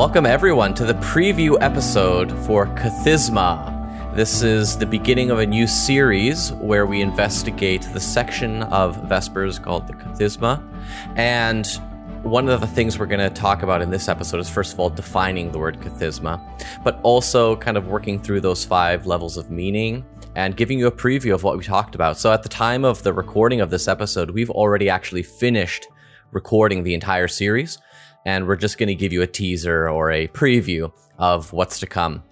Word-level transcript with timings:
Welcome, 0.00 0.24
everyone, 0.24 0.72
to 0.76 0.86
the 0.86 0.94
preview 0.94 1.58
episode 1.60 2.32
for 2.46 2.64
Kathisma. 2.68 4.16
This 4.16 4.40
is 4.40 4.78
the 4.78 4.86
beginning 4.86 5.30
of 5.30 5.40
a 5.40 5.46
new 5.46 5.66
series 5.66 6.54
where 6.54 6.86
we 6.86 7.02
investigate 7.02 7.82
the 7.92 8.00
section 8.00 8.62
of 8.62 8.96
Vespers 9.10 9.62
called 9.62 9.86
the 9.86 9.92
Kathisma. 9.92 10.66
And 11.16 11.66
one 12.22 12.48
of 12.48 12.62
the 12.62 12.66
things 12.66 12.98
we're 12.98 13.04
going 13.04 13.20
to 13.20 13.28
talk 13.28 13.62
about 13.62 13.82
in 13.82 13.90
this 13.90 14.08
episode 14.08 14.40
is, 14.40 14.48
first 14.48 14.72
of 14.72 14.80
all, 14.80 14.88
defining 14.88 15.52
the 15.52 15.58
word 15.58 15.78
Kathisma, 15.80 16.40
but 16.82 16.98
also 17.02 17.56
kind 17.56 17.76
of 17.76 17.88
working 17.88 18.18
through 18.18 18.40
those 18.40 18.64
five 18.64 19.04
levels 19.04 19.36
of 19.36 19.50
meaning 19.50 20.02
and 20.34 20.56
giving 20.56 20.78
you 20.78 20.86
a 20.86 20.92
preview 20.92 21.34
of 21.34 21.42
what 21.42 21.58
we 21.58 21.62
talked 21.62 21.94
about. 21.94 22.16
So, 22.16 22.32
at 22.32 22.42
the 22.42 22.48
time 22.48 22.86
of 22.86 23.02
the 23.02 23.12
recording 23.12 23.60
of 23.60 23.68
this 23.68 23.86
episode, 23.86 24.30
we've 24.30 24.48
already 24.48 24.88
actually 24.88 25.24
finished 25.24 25.88
recording 26.32 26.84
the 26.84 26.94
entire 26.94 27.28
series 27.28 27.76
and 28.24 28.46
we're 28.46 28.56
just 28.56 28.78
going 28.78 28.88
to 28.88 28.94
give 28.94 29.12
you 29.12 29.22
a 29.22 29.26
teaser 29.26 29.88
or 29.88 30.10
a 30.10 30.28
preview 30.28 30.92
of 31.18 31.52
what's 31.52 31.78
to 31.80 31.86
come. 31.86 32.22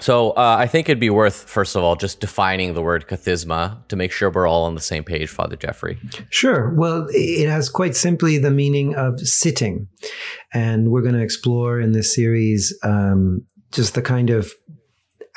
So 0.00 0.30
uh, 0.30 0.56
I 0.58 0.66
think 0.66 0.88
it'd 0.88 0.98
be 0.98 1.10
worth, 1.10 1.48
first 1.48 1.76
of 1.76 1.84
all, 1.84 1.94
just 1.94 2.20
defining 2.20 2.72
the 2.72 2.80
word 2.80 3.06
kathisma 3.06 3.86
to 3.88 3.96
make 3.96 4.12
sure 4.12 4.30
we're 4.30 4.46
all 4.46 4.64
on 4.64 4.74
the 4.74 4.80
same 4.80 5.04
page, 5.04 5.28
Father 5.28 5.56
Geoffrey. 5.56 5.98
Sure. 6.30 6.74
Well, 6.74 7.06
it 7.10 7.48
has 7.48 7.68
quite 7.68 7.94
simply 7.94 8.38
the 8.38 8.50
meaning 8.50 8.94
of 8.94 9.20
sitting, 9.20 9.88
and 10.54 10.90
we're 10.90 11.02
going 11.02 11.14
to 11.14 11.22
explore 11.22 11.80
in 11.80 11.92
this 11.92 12.14
series 12.14 12.74
um, 12.82 13.44
just 13.72 13.94
the 13.94 14.00
kind 14.00 14.30
of 14.30 14.50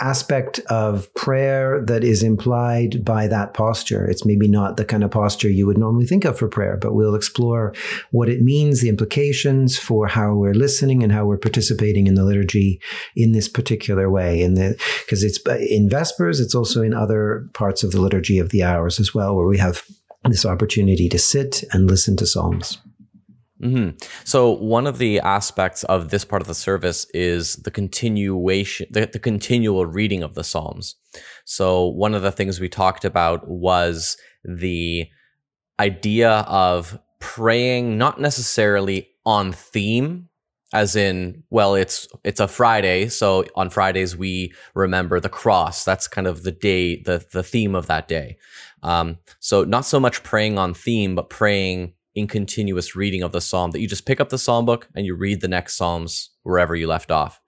aspect 0.04 0.60
of 0.70 1.12
prayer 1.14 1.82
that 1.88 2.04
is 2.04 2.24
implied 2.24 3.06
by 3.06 3.26
that 3.28 3.54
posture. 3.54 4.06
It's 4.06 4.26
maybe 4.26 4.50
not 4.50 4.76
the 4.76 4.84
kind 4.84 5.04
of 5.04 5.12
posture 5.12 5.50
you 5.50 5.66
would 5.66 5.78
normally 5.78 6.06
think 6.06 6.26
of 6.26 6.38
for 6.38 6.50
prayer, 6.50 6.78
but 6.78 6.94
we'll 6.94 7.16
explore 7.16 7.74
what 8.12 8.28
it 8.28 8.42
means, 8.42 8.82
the 8.82 8.90
implications 8.90 9.78
for 9.78 10.08
how 10.08 10.36
we're 10.36 10.54
listening 10.54 11.04
and 11.04 11.12
how 11.12 11.26
we're 11.26 11.38
participating 11.38 12.08
in 12.08 12.16
the 12.16 12.26
liturgy 12.26 12.82
in 13.16 13.32
this 13.32 13.48
particular 13.48 14.10
way. 14.10 14.42
In 14.42 14.56
the 14.56 14.78
because 15.06 15.24
it's 15.24 15.40
uh, 15.48 15.58
in 15.58 15.90
Vespers, 15.90 16.42
it's 16.42 16.56
also 16.56 16.82
in 16.82 16.94
other 16.94 17.48
parts 17.54 17.82
of 17.84 17.92
the 17.92 18.02
liturgy 18.02 18.40
of 18.40 18.50
the 18.50 18.62
hours 18.62 19.00
as 19.00 19.16
well, 19.16 19.36
where 19.36 19.48
we 19.48 19.58
have 19.58 19.84
this 20.26 20.46
opportunity 20.46 21.08
to 21.10 21.18
sit 21.18 21.64
and 21.72 21.90
listen 21.90 22.18
to 22.18 22.26
psalms. 22.26 22.78
Mm-hmm. 23.64 23.98
So 24.26 24.52
one 24.52 24.88
of 24.88 24.98
the 24.98 25.20
aspects 25.22 25.84
of 25.86 26.10
this 26.10 26.26
part 26.26 26.42
of 26.42 26.48
the 26.48 26.54
service 26.54 27.06
is 27.14 27.56
the 27.58 27.72
continuation, 27.72 28.88
the, 28.92 29.10
the 29.12 29.20
continual 29.20 29.86
reading 29.86 30.22
of 30.22 30.34
the 30.34 30.44
Psalms. 30.44 30.96
So 31.46 31.88
one 31.88 32.14
of 32.14 32.22
the 32.22 32.32
things 32.32 32.60
we 32.60 32.68
talked 32.68 33.06
about 33.06 33.48
was 33.48 34.18
the 34.44 35.08
idea 35.80 36.30
of 36.32 37.00
praying 37.20 37.98
not 37.98 38.20
necessarily 38.20 39.08
on 39.26 39.54
theme 39.54 40.28
as 40.74 40.96
in 40.96 41.44
well 41.50 41.76
it's 41.76 42.08
it's 42.26 42.42
a 42.42 42.48
friday 42.48 43.08
so 43.08 43.46
on 43.56 43.70
fridays 43.70 44.18
we 44.18 44.52
remember 44.76 45.20
the 45.20 45.30
cross 45.30 45.86
that's 45.86 46.08
kind 46.08 46.28
of 46.28 46.44
the 46.44 46.52
day 46.52 47.02
the 47.04 47.26
the 47.32 47.44
theme 47.44 47.76
of 47.76 47.88
that 47.88 48.08
day 48.08 48.38
um, 48.82 49.18
so 49.40 49.64
not 49.64 49.86
so 49.86 50.00
much 50.00 50.22
praying 50.24 50.58
on 50.58 50.74
theme 50.74 51.16
but 51.16 51.30
praying 51.30 51.94
in 52.16 52.28
continuous 52.28 52.96
reading 52.96 53.24
of 53.24 53.32
the 53.32 53.42
psalm 53.42 53.72
that 53.72 53.80
you 53.80 53.88
just 53.88 54.06
pick 54.06 54.20
up 54.20 54.30
the 54.30 54.38
psalm 54.38 54.66
book 54.66 54.88
and 54.96 55.06
you 55.06 55.16
read 55.16 55.42
the 55.42 55.48
next 55.48 55.76
psalms 55.76 56.30
wherever 56.44 56.76
you 56.76 56.88
left 56.88 57.12
off. 57.12 57.42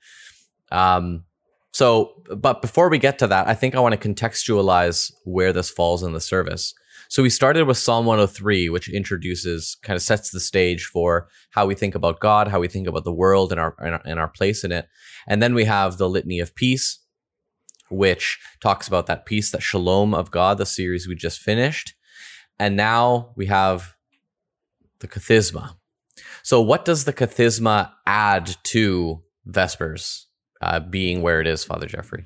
Um, 0.71 1.25
so, 1.71 2.23
but 2.35 2.61
before 2.61 2.89
we 2.89 2.97
get 2.97 3.19
to 3.19 3.27
that, 3.27 3.47
I 3.47 3.53
think 3.53 3.75
I 3.75 3.79
want 3.79 3.99
to 3.99 4.09
contextualize 4.09 5.11
where 5.25 5.53
this 5.53 5.69
falls 5.69 6.03
in 6.03 6.13
the 6.13 6.21
service. 6.21 6.73
So 7.09 7.21
we 7.21 7.29
started 7.29 7.67
with 7.67 7.77
Psalm 7.77 8.05
103, 8.05 8.69
which 8.69 8.89
introduces, 8.89 9.77
kind 9.83 9.95
of 9.95 10.01
sets 10.01 10.31
the 10.31 10.39
stage 10.39 10.85
for 10.85 11.27
how 11.51 11.65
we 11.65 11.75
think 11.75 11.93
about 11.93 12.19
God, 12.19 12.47
how 12.47 12.59
we 12.59 12.67
think 12.67 12.87
about 12.87 13.03
the 13.03 13.13
world 13.13 13.51
and 13.51 13.59
our, 13.59 13.75
and 13.79 13.95
our, 13.95 14.01
and 14.05 14.19
our 14.19 14.29
place 14.29 14.63
in 14.63 14.71
it. 14.71 14.87
And 15.27 15.41
then 15.41 15.53
we 15.53 15.65
have 15.65 15.97
the 15.97 16.09
Litany 16.09 16.39
of 16.39 16.55
Peace, 16.55 16.99
which 17.89 18.39
talks 18.61 18.87
about 18.87 19.05
that 19.07 19.25
peace, 19.25 19.51
that 19.51 19.61
shalom 19.61 20.13
of 20.13 20.31
God, 20.31 20.57
the 20.57 20.65
series 20.65 21.07
we 21.07 21.15
just 21.15 21.39
finished. 21.39 21.93
And 22.57 22.75
now 22.75 23.33
we 23.35 23.47
have 23.47 23.94
the 25.05 25.19
kathisma. 25.19 25.75
So, 26.43 26.61
what 26.61 26.85
does 26.85 27.05
the 27.05 27.13
kathisma 27.13 27.91
add 28.05 28.55
to 28.65 29.21
Vespers 29.45 30.25
uh, 30.61 30.79
being 30.79 31.21
where 31.21 31.41
it 31.41 31.47
is, 31.47 31.63
Father 31.63 31.87
Geoffrey? 31.87 32.23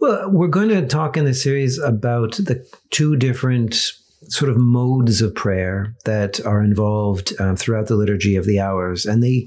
Well, 0.00 0.30
we're 0.30 0.48
going 0.48 0.70
to 0.70 0.86
talk 0.86 1.16
in 1.16 1.24
the 1.24 1.34
series 1.34 1.78
about 1.78 2.36
the 2.36 2.66
two 2.90 3.16
different 3.16 3.92
sort 4.28 4.50
of 4.50 4.56
modes 4.56 5.20
of 5.20 5.34
prayer 5.34 5.94
that 6.04 6.44
are 6.46 6.62
involved 6.62 7.32
um, 7.40 7.56
throughout 7.56 7.86
the 7.86 7.96
liturgy 7.96 8.36
of 8.36 8.46
the 8.46 8.60
hours, 8.60 9.04
and 9.04 9.22
they, 9.22 9.46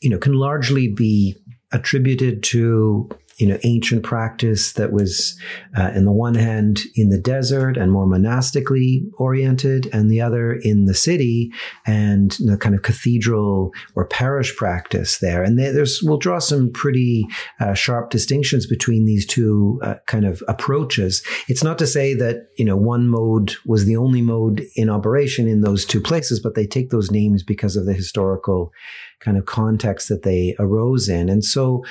you 0.00 0.10
know, 0.10 0.18
can 0.18 0.34
largely 0.34 0.88
be 0.88 1.36
attributed 1.72 2.42
to 2.42 3.08
you 3.36 3.46
know 3.46 3.58
ancient 3.64 4.02
practice 4.02 4.72
that 4.74 4.92
was 4.92 5.38
uh, 5.76 5.90
in 5.94 6.04
the 6.04 6.12
one 6.12 6.34
hand 6.34 6.80
in 6.94 7.10
the 7.10 7.18
desert 7.18 7.76
and 7.76 7.92
more 7.92 8.06
monastically 8.06 9.02
oriented 9.18 9.88
and 9.92 10.10
the 10.10 10.20
other 10.20 10.52
in 10.52 10.86
the 10.86 10.94
city 10.94 11.50
and 11.86 12.32
the 12.40 12.56
kind 12.56 12.74
of 12.74 12.82
cathedral 12.82 13.72
or 13.94 14.06
parish 14.06 14.56
practice 14.56 15.18
there. 15.18 15.42
And 15.42 15.58
there's 15.58 16.00
we'll 16.02 16.18
draw 16.18 16.38
some 16.38 16.70
pretty 16.72 17.26
uh, 17.60 17.74
sharp 17.74 18.10
distinctions 18.10 18.66
between 18.66 19.04
these 19.04 19.26
two 19.26 19.80
uh, 19.82 19.96
kind 20.06 20.24
of 20.24 20.42
approaches. 20.48 21.22
It's 21.48 21.64
not 21.64 21.78
to 21.78 21.86
say 21.86 22.14
that 22.14 22.48
you 22.56 22.64
know 22.64 22.76
one 22.76 23.08
mode 23.08 23.54
was 23.66 23.84
the 23.84 23.96
only 23.96 24.22
mode 24.22 24.64
in 24.76 24.88
operation 24.88 25.46
in 25.46 25.60
those 25.60 25.84
two 25.84 26.00
places 26.00 26.40
but 26.40 26.54
they 26.54 26.66
take 26.66 26.90
those 26.90 27.10
names 27.10 27.42
because 27.42 27.76
of 27.76 27.86
the 27.86 27.94
historical 27.94 28.72
kind 29.20 29.36
of 29.36 29.46
context 29.46 30.08
that 30.08 30.22
they 30.22 30.54
arose 30.58 31.08
in. 31.08 31.28
And 31.28 31.44
so 31.44 31.84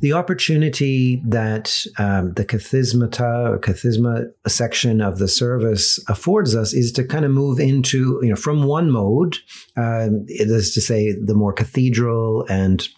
the 0.00 0.12
opportunity 0.12 1.22
that 1.26 1.86
um, 1.98 2.32
the 2.34 2.44
kathismata 2.44 3.50
or 3.50 3.58
kathisma 3.58 4.26
section 4.46 5.00
of 5.00 5.18
the 5.18 5.28
service 5.28 5.98
affords 6.08 6.56
us 6.56 6.74
is 6.74 6.90
to 6.92 7.04
kind 7.04 7.24
of 7.24 7.30
move 7.30 7.60
into, 7.60 8.18
you 8.22 8.30
know, 8.30 8.36
from 8.36 8.64
one 8.64 8.90
mode, 8.90 9.36
uh, 9.76 10.08
it 10.26 10.50
is 10.50 10.74
to 10.74 10.80
say 10.80 11.12
the 11.12 11.34
more 11.34 11.52
cathedral 11.52 12.44
and 12.48 12.88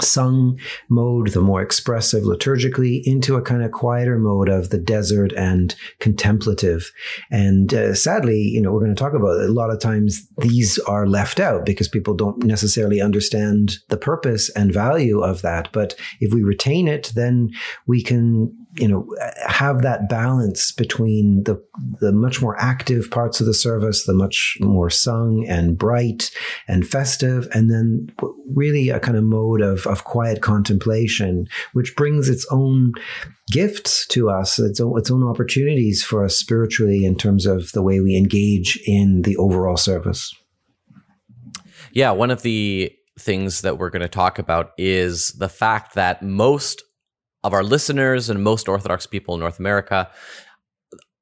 sung 0.00 0.58
mode, 0.88 1.28
the 1.28 1.40
more 1.40 1.62
expressive 1.62 2.24
liturgically, 2.24 3.02
into 3.04 3.36
a 3.36 3.42
kind 3.42 3.62
of 3.62 3.72
quieter 3.72 4.18
mode 4.18 4.48
of 4.48 4.70
the 4.70 4.78
desert 4.78 5.32
and 5.32 5.74
contemplative. 5.98 6.92
And 7.30 7.72
uh, 7.72 7.94
sadly, 7.94 8.38
you 8.38 8.60
know, 8.60 8.72
we're 8.72 8.80
going 8.80 8.94
to 8.94 8.98
talk 8.98 9.14
about 9.14 9.40
it. 9.40 9.48
A 9.48 9.52
lot 9.52 9.70
of 9.70 9.80
times 9.80 10.26
these 10.38 10.78
are 10.80 11.06
left 11.06 11.40
out 11.40 11.64
because 11.64 11.88
people 11.88 12.14
don't 12.14 12.42
necessarily 12.44 13.00
understand 13.00 13.78
the 13.88 13.96
purpose 13.96 14.50
and 14.50 14.72
value 14.72 15.20
of 15.20 15.42
that. 15.42 15.70
But 15.72 15.94
if 16.20 16.32
we 16.32 16.42
retain 16.42 16.88
it, 16.88 17.12
then 17.14 17.50
we 17.86 18.02
can 18.02 18.65
you 18.78 18.86
know 18.88 19.08
have 19.46 19.82
that 19.82 20.08
balance 20.08 20.72
between 20.72 21.44
the 21.44 21.62
the 22.00 22.12
much 22.12 22.42
more 22.42 22.56
active 22.60 23.10
parts 23.10 23.40
of 23.40 23.46
the 23.46 23.54
service 23.54 24.04
the 24.04 24.14
much 24.14 24.56
more 24.60 24.90
sung 24.90 25.44
and 25.48 25.78
bright 25.78 26.30
and 26.68 26.86
festive 26.86 27.48
and 27.52 27.70
then 27.70 28.10
really 28.54 28.90
a 28.90 29.00
kind 29.00 29.16
of 29.16 29.24
mode 29.24 29.60
of 29.60 29.86
of 29.86 30.04
quiet 30.04 30.42
contemplation 30.42 31.46
which 31.72 31.96
brings 31.96 32.28
its 32.28 32.46
own 32.50 32.92
gifts 33.50 34.06
to 34.06 34.28
us 34.28 34.58
its 34.58 34.80
own, 34.80 34.98
its 34.98 35.10
own 35.10 35.22
opportunities 35.22 36.02
for 36.02 36.24
us 36.24 36.36
spiritually 36.36 37.04
in 37.04 37.16
terms 37.16 37.46
of 37.46 37.72
the 37.72 37.82
way 37.82 38.00
we 38.00 38.16
engage 38.16 38.78
in 38.86 39.22
the 39.22 39.36
overall 39.36 39.76
service. 39.76 40.34
Yeah 41.92 42.10
one 42.10 42.30
of 42.30 42.42
the 42.42 42.92
things 43.18 43.62
that 43.62 43.78
we're 43.78 43.90
going 43.90 44.02
to 44.02 44.08
talk 44.08 44.38
about 44.38 44.72
is 44.76 45.28
the 45.38 45.48
fact 45.48 45.94
that 45.94 46.22
most 46.22 46.82
of 47.46 47.54
our 47.54 47.62
listeners 47.62 48.28
and 48.28 48.42
most 48.42 48.68
Orthodox 48.68 49.06
people 49.06 49.34
in 49.34 49.40
North 49.40 49.60
America, 49.60 50.10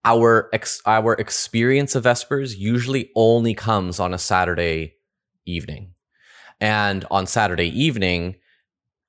our 0.07 0.49
ex- 0.55 0.81
our 0.87 1.13
experience 1.13 1.95
of 1.95 2.05
Vespers 2.05 2.57
usually 2.57 3.11
only 3.15 3.53
comes 3.53 4.01
on 4.01 4.15
a 4.15 4.19
Saturday 4.19 4.95
evening. 5.45 5.93
And 6.63 7.05
on 7.11 7.27
Saturday 7.27 7.69
evening, 7.79 8.37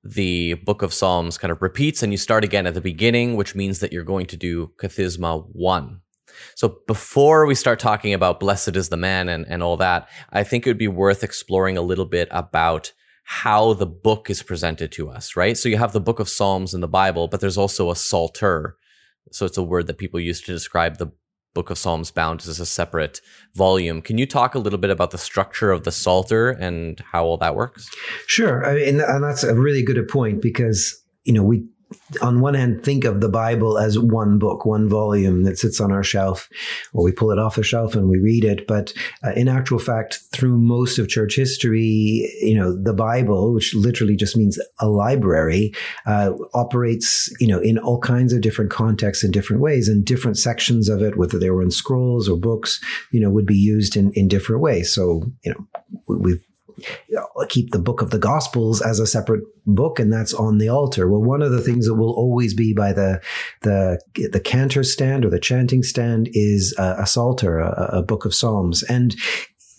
the 0.03 0.55
book 0.55 0.81
of 0.81 0.93
Psalms 0.93 1.37
kind 1.37 1.53
of 1.53 1.61
repeats 1.61 2.03
and 2.03 2.11
you 2.11 2.17
start 2.17 2.43
again 2.43 2.67
at 2.67 2.73
the 2.73 2.81
beginning, 2.81 3.37
which 3.37 3.55
means 3.55 3.79
that 3.79 3.93
you're 3.93 4.03
going 4.03 4.25
to 4.27 4.37
do 4.37 4.73
Kathisma 4.77 5.47
1. 5.53 6.01
So 6.55 6.79
before 6.85 7.45
we 7.45 7.55
start 7.55 7.79
talking 7.79 8.13
about 8.13 8.41
blessed 8.41 8.75
is 8.75 8.89
the 8.89 8.97
man 8.97 9.29
and, 9.29 9.45
and 9.47 9.63
all 9.63 9.77
that, 9.77 10.09
I 10.33 10.43
think 10.43 10.67
it 10.67 10.69
would 10.69 10.77
be 10.77 10.89
worth 10.89 11.23
exploring 11.23 11.77
a 11.77 11.81
little 11.81 12.05
bit 12.05 12.27
about 12.29 12.91
how 13.27 13.73
the 13.73 13.87
book 13.87 14.29
is 14.29 14.43
presented 14.43 14.91
to 14.93 15.09
us, 15.09 15.35
right? 15.35 15.57
So 15.57 15.67
you 15.67 15.77
have 15.77 15.93
the 15.93 15.99
book 15.99 16.19
of 16.19 16.29
Psalms 16.29 16.75
in 16.75 16.81
the 16.81 16.87
Bible, 16.87 17.27
but 17.27 17.41
there's 17.41 17.57
also 17.57 17.89
a 17.89 17.95
psalter. 17.95 18.77
So 19.31 19.47
it's 19.47 19.57
a 19.57 19.63
word 19.63 19.87
that 19.87 19.97
people 19.97 20.19
use 20.19 20.41
to 20.41 20.51
describe 20.51 20.97
the 20.97 21.11
book 21.55 21.71
of 21.71 21.77
Psalms 21.79 22.11
bound 22.11 22.41
as 22.41 22.59
a 22.59 22.65
separate 22.67 23.21
volume. 23.55 24.03
Can 24.03 24.19
you 24.19 24.27
talk 24.27 24.53
a 24.53 24.59
little 24.59 24.77
bit 24.77 24.91
about 24.91 25.09
the 25.09 25.17
structure 25.17 25.71
of 25.71 25.85
the 25.85 25.91
Psalter 25.91 26.51
and 26.51 26.99
how 27.11 27.25
all 27.25 27.37
that 27.37 27.55
works? 27.55 27.89
Sure. 28.27 28.63
I 28.63 28.75
mean, 28.75 29.01
and 29.01 29.23
that's 29.23 29.43
a 29.43 29.55
really 29.55 29.81
good 29.81 30.07
point 30.07 30.39
because, 30.39 31.01
you 31.23 31.33
know, 31.33 31.43
we 31.43 31.65
on 32.21 32.39
one 32.39 32.53
hand 32.53 32.83
think 32.83 33.03
of 33.03 33.21
the 33.21 33.29
Bible 33.29 33.77
as 33.77 33.97
one 33.97 34.37
book, 34.37 34.65
one 34.65 34.87
volume 34.87 35.43
that 35.43 35.57
sits 35.57 35.81
on 35.81 35.91
our 35.91 36.03
shelf, 36.03 36.49
or 36.93 37.03
we 37.03 37.11
pull 37.11 37.31
it 37.31 37.39
off 37.39 37.55
the 37.55 37.63
shelf 37.63 37.95
and 37.95 38.09
we 38.09 38.17
read 38.19 38.43
it. 38.43 38.67
But 38.67 38.93
uh, 39.23 39.31
in 39.31 39.47
actual 39.47 39.79
fact, 39.79 40.19
through 40.31 40.57
most 40.57 40.99
of 40.99 41.09
church 41.09 41.35
history, 41.35 42.29
you 42.41 42.55
know, 42.55 42.75
the 42.75 42.93
Bible, 42.93 43.53
which 43.53 43.73
literally 43.75 44.15
just 44.15 44.37
means 44.37 44.59
a 44.79 44.87
library, 44.87 45.73
uh, 46.05 46.31
operates, 46.53 47.29
you 47.39 47.47
know, 47.47 47.59
in 47.59 47.77
all 47.77 47.99
kinds 47.99 48.33
of 48.33 48.41
different 48.41 48.71
contexts 48.71 49.23
in 49.23 49.31
different 49.31 49.61
ways, 49.61 49.87
and 49.87 50.05
different 50.05 50.37
sections 50.37 50.89
of 50.89 51.01
it, 51.01 51.17
whether 51.17 51.39
they 51.39 51.49
were 51.49 51.61
in 51.61 51.71
scrolls 51.71 52.29
or 52.29 52.37
books, 52.37 52.79
you 53.11 53.19
know, 53.19 53.29
would 53.29 53.45
be 53.45 53.57
used 53.57 53.95
in 53.95 54.11
in 54.13 54.27
different 54.27 54.61
ways. 54.61 54.91
So, 54.91 55.23
you 55.43 55.53
know, 55.53 55.67
we've 56.07 56.43
keep 57.49 57.71
the 57.71 57.79
book 57.79 58.01
of 58.01 58.09
the 58.09 58.19
gospels 58.19 58.81
as 58.81 58.99
a 58.99 59.07
separate 59.07 59.43
book 59.65 59.99
and 59.99 60.11
that's 60.11 60.33
on 60.33 60.57
the 60.57 60.69
altar. 60.69 61.09
Well 61.09 61.21
one 61.21 61.41
of 61.41 61.51
the 61.51 61.61
things 61.61 61.85
that 61.87 61.95
will 61.95 62.13
always 62.13 62.53
be 62.53 62.73
by 62.73 62.93
the 62.93 63.21
the 63.61 63.99
the 64.15 64.39
cantor 64.39 64.83
stand 64.83 65.25
or 65.25 65.29
the 65.29 65.39
chanting 65.39 65.83
stand 65.83 66.29
is 66.33 66.75
a, 66.77 66.97
a 66.99 67.07
psalter 67.07 67.59
a, 67.59 67.99
a 67.99 68.03
book 68.03 68.25
of 68.25 68.35
psalms. 68.35 68.83
And 68.83 69.15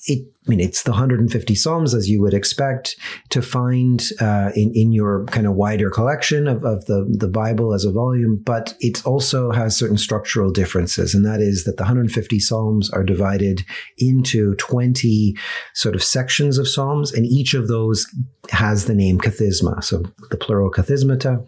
it 0.06 0.26
I 0.47 0.50
mean, 0.50 0.61
it's 0.61 0.85
the 0.85 0.93
150 0.93 1.55
Psalms 1.56 1.93
as 1.93 2.08
you 2.08 2.23
would 2.23 2.32
expect 2.32 2.97
to 3.31 3.43
find 3.43 4.00
uh, 4.20 4.50
in 4.55 4.70
in 4.75 4.93
your 4.93 5.25
kind 5.26 5.47
of 5.47 5.55
wider 5.55 5.91
collection 5.91 6.47
of, 6.47 6.64
of 6.64 6.85
the 6.87 7.05
the 7.08 7.29
Bible 7.29 7.75
as 7.75 7.85
a 7.85 7.91
volume, 7.91 8.41
but 8.44 8.76
it 8.81 9.05
also 9.05 9.50
has 9.50 9.76
certain 9.76 9.99
structural 9.99 10.53
differences, 10.53 11.14
and 11.14 11.25
that 11.25 11.41
is 11.41 11.64
that 11.64 11.79
the 11.79 11.82
150 11.82 12.38
Psalms 12.38 12.91
are 12.91 13.03
divided 13.03 13.64
into 13.99 14.55
20 14.56 15.37
sort 15.75 15.97
of 15.97 16.05
sections 16.05 16.58
of 16.58 16.69
Psalms, 16.69 17.12
and 17.12 17.26
each 17.26 17.55
of 17.55 17.67
those 17.67 18.06
has 18.50 18.85
the 18.85 18.94
name 18.94 19.19
kathisma, 19.19 19.82
so 19.82 20.03
the 20.31 20.37
plural 20.37 20.70
kathismata 20.70 21.44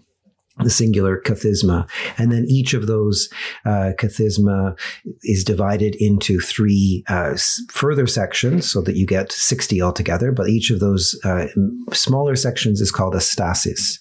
the 0.58 0.70
singular 0.70 1.20
kathisma. 1.20 1.88
And 2.16 2.32
then 2.32 2.44
each 2.48 2.74
of 2.74 2.86
those 2.86 3.28
uh, 3.64 3.92
kathisma 3.98 4.78
is 5.22 5.44
divided 5.44 5.94
into 5.96 6.40
three 6.40 7.04
uh, 7.08 7.36
further 7.70 8.06
sections 8.06 8.70
so 8.70 8.80
that 8.82 8.96
you 8.96 9.06
get 9.06 9.32
60 9.32 9.80
altogether. 9.80 10.32
But 10.32 10.48
each 10.48 10.70
of 10.70 10.80
those 10.80 11.18
uh, 11.24 11.46
smaller 11.92 12.36
sections 12.36 12.80
is 12.80 12.90
called 12.90 13.14
a 13.14 13.20
stasis. 13.20 14.00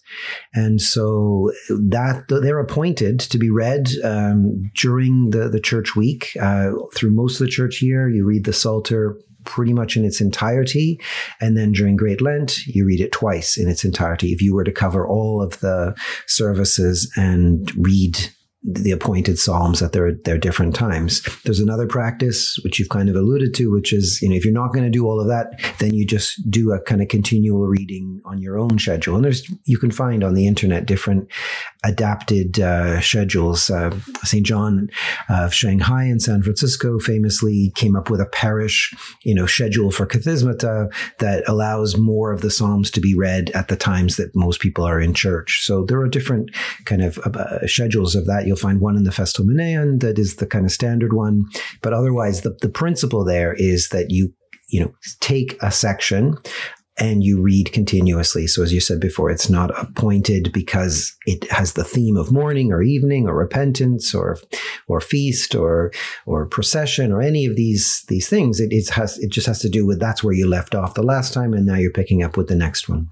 And 0.53 0.81
so 0.81 1.51
that 1.69 2.25
they're 2.27 2.59
appointed 2.59 3.19
to 3.19 3.37
be 3.37 3.49
read 3.49 3.89
um, 4.03 4.71
during 4.75 5.31
the, 5.31 5.49
the 5.49 5.59
church 5.59 5.95
week. 5.95 6.35
Uh, 6.41 6.71
through 6.95 7.11
most 7.11 7.39
of 7.39 7.45
the 7.45 7.51
church 7.51 7.81
year, 7.81 8.09
you 8.09 8.25
read 8.25 8.45
the 8.45 8.53
Psalter 8.53 9.19
pretty 9.47 9.73
much 9.73 9.97
in 9.97 10.05
its 10.05 10.21
entirety. 10.21 10.99
And 11.41 11.57
then 11.57 11.71
during 11.71 11.95
Great 11.95 12.21
Lent, 12.21 12.67
you 12.67 12.85
read 12.85 13.01
it 13.01 13.11
twice 13.11 13.57
in 13.57 13.67
its 13.67 13.83
entirety. 13.83 14.33
If 14.33 14.41
you 14.41 14.53
were 14.53 14.65
to 14.65 14.71
cover 14.71 15.07
all 15.07 15.41
of 15.41 15.59
the 15.61 15.95
services 16.27 17.11
and 17.15 17.71
read 17.75 18.29
the 18.67 18.91
appointed 18.91 19.39
psalms 19.39 19.81
at 19.81 19.93
their 19.93 20.13
their 20.13 20.37
different 20.37 20.75
times. 20.75 21.21
There's 21.45 21.61
another 21.61 21.87
practice 21.87 22.59
which 22.63 22.79
you've 22.79 22.89
kind 22.89 23.07
of 23.09 23.15
alluded 23.15 23.53
to, 23.55 23.71
which 23.71 23.93
is 23.93 24.21
you 24.21 24.29
know 24.29 24.35
if 24.35 24.43
you're 24.43 24.53
not 24.53 24.73
going 24.73 24.83
to 24.83 24.91
do 24.91 25.05
all 25.05 25.21
of 25.21 25.27
that, 25.27 25.59
then 25.79 25.93
you 25.93 26.05
just 26.05 26.49
do 26.51 26.73
a 26.73 26.81
kind 26.81 27.01
of 27.01 27.07
continual 27.07 27.67
reading 27.67 28.21
on 28.25 28.41
your 28.41 28.59
own 28.59 28.77
schedule. 28.77 29.15
And 29.15 29.23
there's 29.23 29.49
you 29.63 29.77
can 29.77 29.89
find 29.89 30.23
on 30.23 30.33
the 30.33 30.47
internet 30.47 30.85
different 30.85 31.29
adapted 31.85 32.59
uh, 32.59 32.99
schedules. 32.99 33.69
Uh, 33.69 33.97
St. 34.23 34.45
John 34.45 34.89
of 35.29 35.53
Shanghai 35.53 36.03
and 36.03 36.21
San 36.21 36.43
Francisco 36.43 36.99
famously 36.99 37.71
came 37.75 37.95
up 37.95 38.09
with 38.09 38.19
a 38.19 38.25
parish 38.25 38.93
you 39.23 39.33
know 39.33 39.45
schedule 39.45 39.91
for 39.91 40.05
kathismata 40.05 40.91
that 41.19 41.47
allows 41.47 41.95
more 41.97 42.33
of 42.33 42.41
the 42.41 42.51
psalms 42.51 42.91
to 42.91 42.99
be 42.99 43.15
read 43.15 43.49
at 43.51 43.69
the 43.69 43.77
times 43.77 44.17
that 44.17 44.35
most 44.35 44.59
people 44.59 44.83
are 44.83 44.99
in 44.99 45.13
church. 45.13 45.61
So 45.63 45.85
there 45.85 46.01
are 46.01 46.09
different 46.09 46.49
kind 46.83 47.01
of 47.01 47.17
uh, 47.19 47.65
schedules 47.65 48.13
of 48.13 48.25
that. 48.25 48.45
You'll 48.45 48.56
find 48.57 48.81
one 48.81 48.95
in 48.95 49.03
the 49.03 49.11
Festal 49.11 49.45
Menaion 49.45 49.99
that 50.01 50.19
is 50.19 50.35
the 50.35 50.45
kind 50.45 50.65
of 50.65 50.71
standard 50.71 51.13
one. 51.13 51.45
But 51.81 51.93
otherwise, 51.93 52.41
the, 52.41 52.57
the 52.61 52.69
principle 52.69 53.23
there 53.23 53.53
is 53.53 53.89
that 53.89 54.11
you, 54.11 54.33
you 54.69 54.81
know, 54.81 54.93
take 55.19 55.57
a 55.61 55.71
section 55.71 56.37
and 56.99 57.23
you 57.23 57.39
read 57.39 57.71
continuously. 57.71 58.47
So 58.47 58.63
as 58.63 58.73
you 58.73 58.79
said 58.79 58.99
before, 58.99 59.29
it's 59.29 59.49
not 59.49 59.69
appointed 59.79 60.51
because 60.51 61.15
it 61.25 61.49
has 61.51 61.73
the 61.73 61.83
theme 61.83 62.17
of 62.17 62.31
morning 62.31 62.71
or 62.71 62.81
evening 62.81 63.27
or 63.27 63.35
repentance 63.35 64.15
or 64.15 64.37
or 64.87 64.99
feast 64.99 65.53
or 65.53 65.91
or 66.25 66.47
procession 66.47 67.11
or 67.11 67.21
any 67.21 67.45
of 67.45 67.55
these 67.55 68.03
these 68.07 68.27
things. 68.27 68.59
It, 68.59 68.73
it 68.73 68.89
has 68.89 69.19
it 69.19 69.31
just 69.31 69.47
has 69.47 69.59
to 69.59 69.69
do 69.69 69.85
with 69.85 69.99
that's 69.99 70.23
where 70.23 70.33
you 70.33 70.47
left 70.47 70.73
off 70.73 70.95
the 70.95 71.03
last 71.03 71.33
time, 71.33 71.53
and 71.53 71.65
now 71.65 71.75
you're 71.75 71.91
picking 71.91 72.23
up 72.23 72.35
with 72.35 72.47
the 72.47 72.55
next 72.55 72.89
one 72.89 73.09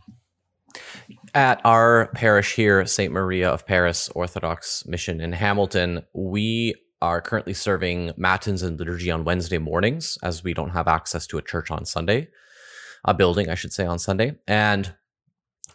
at 1.35 1.59
our 1.65 2.07
parish 2.15 2.55
here, 2.55 2.85
St. 2.85 3.11
Maria 3.11 3.49
of 3.49 3.67
Paris 3.67 4.09
Orthodox 4.15 4.85
Mission 4.85 5.19
in 5.19 5.33
Hamilton, 5.33 6.01
we 6.13 6.73
are 7.01 7.21
currently 7.21 7.53
serving 7.53 8.13
Matins 8.15 8.63
and 8.63 8.79
liturgy 8.79 9.11
on 9.11 9.25
Wednesday 9.25 9.57
mornings 9.57 10.17
as 10.23 10.45
we 10.45 10.53
don't 10.53 10.69
have 10.69 10.87
access 10.87 11.27
to 11.27 11.37
a 11.37 11.41
church 11.41 11.69
on 11.69 11.85
Sunday, 11.85 12.29
a 13.03 13.13
building, 13.13 13.49
I 13.49 13.55
should 13.55 13.73
say, 13.73 13.85
on 13.85 13.99
Sunday. 13.99 14.37
And 14.47 14.95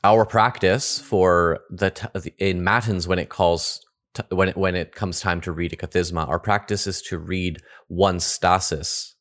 our 0.02 0.24
practice 0.24 0.98
for 0.98 1.60
the 1.70 1.90
t- 1.90 2.32
in 2.38 2.64
Matins 2.64 3.06
when 3.06 3.18
it 3.18 3.28
calls 3.28 3.80
t- 4.14 4.22
when 4.30 4.48
it, 4.48 4.56
when 4.56 4.74
it 4.74 4.94
comes 4.94 5.20
time 5.20 5.42
to 5.42 5.52
read 5.52 5.74
a 5.74 5.76
kathisma, 5.76 6.26
our 6.26 6.40
practice 6.40 6.86
is 6.86 7.02
to 7.02 7.18
read 7.18 7.60
one 7.88 8.18
stasis 8.18 9.14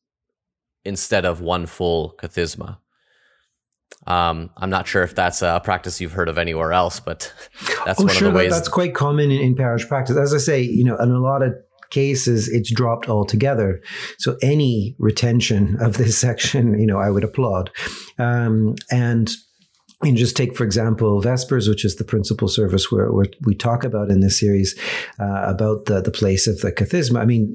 instead 0.86 1.26
of 1.26 1.42
one 1.42 1.66
full 1.66 2.14
kathisma. 2.18 2.78
Um, 4.06 4.50
I'm 4.56 4.70
not 4.70 4.86
sure 4.86 5.02
if 5.02 5.14
that's 5.14 5.42
a 5.42 5.60
practice 5.62 6.00
you've 6.00 6.12
heard 6.12 6.28
of 6.28 6.38
anywhere 6.38 6.72
else, 6.72 7.00
but 7.00 7.32
that's 7.84 8.00
oh, 8.00 8.04
one 8.04 8.14
sure, 8.14 8.28
of 8.28 8.34
the 8.34 8.38
ways. 8.38 8.50
That, 8.50 8.56
that's 8.56 8.68
quite 8.68 8.94
common 8.94 9.30
in, 9.30 9.40
in 9.40 9.54
parish 9.54 9.86
practice. 9.86 10.16
As 10.16 10.34
I 10.34 10.38
say, 10.38 10.62
you 10.62 10.84
know, 10.84 10.96
in 10.96 11.10
a 11.10 11.20
lot 11.20 11.42
of 11.42 11.54
cases, 11.90 12.48
it's 12.48 12.72
dropped 12.72 13.08
altogether. 13.08 13.82
So 14.18 14.36
any 14.42 14.96
retention 14.98 15.76
of 15.80 15.98
this 15.98 16.16
section, 16.26 16.78
you 16.78 16.86
know, 16.86 16.98
I 16.98 17.10
would 17.10 17.24
applaud. 17.24 17.70
Um, 18.18 18.76
and 18.90 19.30
and 20.02 20.16
just 20.16 20.34
take, 20.34 20.56
for 20.56 20.64
example, 20.64 21.20
Vespers, 21.20 21.68
which 21.68 21.84
is 21.84 21.96
the 21.96 22.04
principal 22.04 22.48
service 22.48 22.90
where, 22.90 23.10
we 23.12 23.54
talk 23.54 23.84
about 23.84 24.10
in 24.10 24.20
this 24.20 24.38
series 24.38 24.78
uh, 25.18 25.42
about 25.44 25.84
the, 25.84 26.00
the 26.00 26.10
place 26.10 26.46
of 26.46 26.60
the 26.60 26.72
kathisma. 26.72 27.20
I 27.20 27.26
mean, 27.26 27.52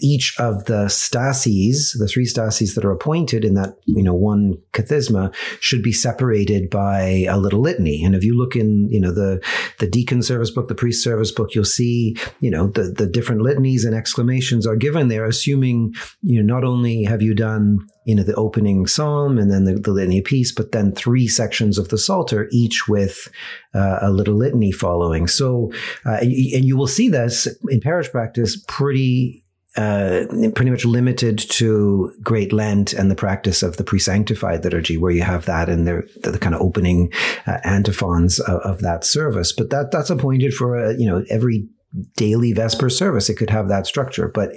each 0.00 0.34
of 0.38 0.66
the 0.66 0.88
stases, 0.88 1.96
the 1.98 2.06
three 2.06 2.26
stases 2.26 2.74
that 2.74 2.84
are 2.84 2.90
appointed 2.90 3.46
in 3.46 3.54
that, 3.54 3.78
you 3.86 4.02
know, 4.02 4.14
one 4.14 4.58
kathisma 4.72 5.34
should 5.60 5.82
be 5.82 5.92
separated 5.92 6.68
by 6.68 7.24
a 7.28 7.38
little 7.38 7.60
litany. 7.60 8.04
And 8.04 8.14
if 8.14 8.22
you 8.22 8.36
look 8.36 8.56
in, 8.56 8.88
you 8.90 9.00
know, 9.00 9.12
the, 9.12 9.42
the 9.78 9.88
deacon 9.88 10.22
service 10.22 10.50
book, 10.50 10.68
the 10.68 10.74
priest 10.74 11.02
service 11.02 11.32
book, 11.32 11.54
you'll 11.54 11.64
see, 11.64 12.16
you 12.40 12.50
know, 12.50 12.66
the, 12.68 12.84
the 12.84 13.06
different 13.06 13.40
litanies 13.40 13.86
and 13.86 13.94
exclamations 13.94 14.66
are 14.66 14.76
given 14.76 15.08
there, 15.08 15.24
assuming, 15.24 15.94
you 16.20 16.42
know, 16.42 16.54
not 16.54 16.62
only 16.62 17.04
have 17.04 17.22
you 17.22 17.34
done 17.34 17.88
you 18.06 18.14
know, 18.14 18.22
the 18.22 18.34
opening 18.36 18.86
psalm 18.86 19.36
and 19.36 19.50
then 19.50 19.64
the, 19.64 19.74
the 19.74 19.90
litany 19.90 20.20
piece, 20.20 20.52
but 20.52 20.70
then 20.70 20.92
three 20.92 21.26
sections 21.26 21.76
of 21.76 21.88
the 21.88 21.98
Psalter, 21.98 22.48
each 22.52 22.86
with 22.88 23.28
uh, 23.74 23.98
a 24.00 24.10
little 24.12 24.36
litany 24.36 24.70
following. 24.70 25.26
So, 25.26 25.72
uh, 26.06 26.18
and 26.20 26.32
you 26.32 26.76
will 26.76 26.86
see 26.86 27.08
this 27.08 27.48
in 27.68 27.80
parish 27.80 28.08
practice 28.10 28.62
pretty 28.68 29.42
uh, 29.76 30.24
pretty 30.54 30.70
much 30.70 30.86
limited 30.86 31.38
to 31.38 32.10
Great 32.22 32.50
Lent 32.50 32.94
and 32.94 33.10
the 33.10 33.14
practice 33.14 33.62
of 33.62 33.76
the 33.76 33.84
pre-sanctified 33.84 34.64
liturgy, 34.64 34.96
where 34.96 35.12
you 35.12 35.22
have 35.22 35.44
that 35.44 35.68
in 35.68 35.84
the, 35.84 36.02
the, 36.22 36.38
kind 36.38 36.54
of 36.54 36.62
opening 36.62 37.12
uh, 37.46 37.58
antiphons 37.62 38.40
of, 38.40 38.60
of, 38.60 38.78
that 38.78 39.04
service. 39.04 39.52
But 39.52 39.68
that 39.68 39.90
that's 39.90 40.08
appointed 40.08 40.54
for 40.54 40.78
a, 40.78 40.96
you 40.96 41.06
know 41.06 41.24
every 41.28 41.68
daily 42.16 42.52
Vesper 42.52 42.88
service. 42.90 43.28
It 43.28 43.36
could 43.36 43.50
have 43.50 43.68
that 43.68 43.86
structure, 43.86 44.28
but 44.28 44.50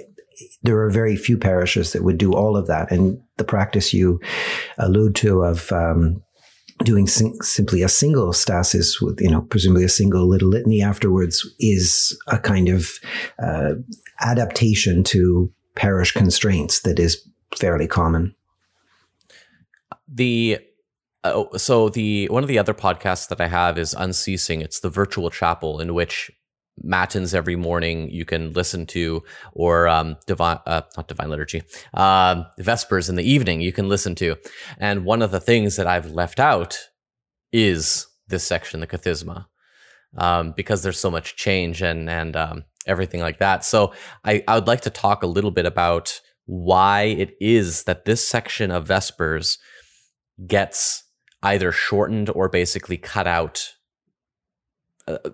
there 0.62 0.80
are 0.80 0.90
very 0.90 1.16
few 1.16 1.38
parishes 1.38 1.92
that 1.92 2.04
would 2.04 2.18
do 2.18 2.32
all 2.32 2.56
of 2.56 2.66
that. 2.66 2.90
And 2.90 3.20
the 3.36 3.44
practice 3.44 3.92
you 3.92 4.20
allude 4.78 5.14
to 5.16 5.42
of 5.42 5.70
um, 5.72 6.22
doing 6.84 7.06
sim- 7.06 7.34
simply 7.42 7.82
a 7.82 7.88
single 7.88 8.32
stasis 8.32 9.00
with, 9.00 9.20
you 9.20 9.30
know, 9.30 9.42
presumably 9.42 9.84
a 9.84 9.88
single 9.88 10.26
little 10.26 10.48
litany 10.48 10.82
afterwards 10.82 11.48
is 11.58 12.18
a 12.28 12.38
kind 12.38 12.68
of 12.68 12.90
uh, 13.42 13.74
adaptation 14.20 15.04
to 15.04 15.52
parish 15.74 16.12
constraints 16.12 16.80
that 16.82 16.98
is 16.98 17.26
fairly 17.56 17.86
common. 17.86 18.34
The 20.08 20.58
uh, 21.22 21.44
so 21.56 21.90
the 21.90 22.28
one 22.28 22.42
of 22.42 22.48
the 22.48 22.58
other 22.58 22.74
podcasts 22.74 23.28
that 23.28 23.40
I 23.40 23.46
have 23.46 23.78
is 23.78 23.94
Unceasing. 23.94 24.62
It's 24.62 24.80
the 24.80 24.88
virtual 24.88 25.30
chapel 25.30 25.78
in 25.78 25.94
which 25.94 26.30
matins 26.82 27.34
every 27.34 27.56
morning 27.56 28.10
you 28.10 28.24
can 28.24 28.52
listen 28.52 28.86
to, 28.86 29.22
or 29.52 29.88
um, 29.88 30.16
divine, 30.26 30.58
uh, 30.66 30.82
not 30.96 31.08
divine 31.08 31.30
liturgy, 31.30 31.62
uh, 31.94 32.44
vespers 32.58 33.08
in 33.08 33.16
the 33.16 33.28
evening 33.28 33.60
you 33.60 33.72
can 33.72 33.88
listen 33.88 34.14
to. 34.16 34.36
And 34.78 35.04
one 35.04 35.22
of 35.22 35.30
the 35.30 35.40
things 35.40 35.76
that 35.76 35.86
I've 35.86 36.10
left 36.10 36.40
out 36.40 36.78
is 37.52 38.06
this 38.28 38.44
section, 38.44 38.80
the 38.80 38.86
Kathisma, 38.86 39.46
um, 40.16 40.52
because 40.56 40.82
there's 40.82 41.00
so 41.00 41.10
much 41.10 41.36
change 41.36 41.82
and 41.82 42.08
and 42.08 42.36
um, 42.36 42.64
everything 42.86 43.20
like 43.20 43.38
that. 43.38 43.64
So 43.64 43.92
I, 44.24 44.42
I 44.48 44.54
would 44.56 44.66
like 44.66 44.80
to 44.82 44.90
talk 44.90 45.22
a 45.22 45.26
little 45.26 45.50
bit 45.50 45.66
about 45.66 46.20
why 46.46 47.02
it 47.02 47.34
is 47.40 47.84
that 47.84 48.04
this 48.04 48.26
section 48.26 48.70
of 48.70 48.88
Vespers 48.88 49.58
gets 50.46 51.04
either 51.42 51.72
shortened 51.72 52.30
or 52.30 52.48
basically 52.48 52.96
cut 52.96 53.26
out 53.26 53.74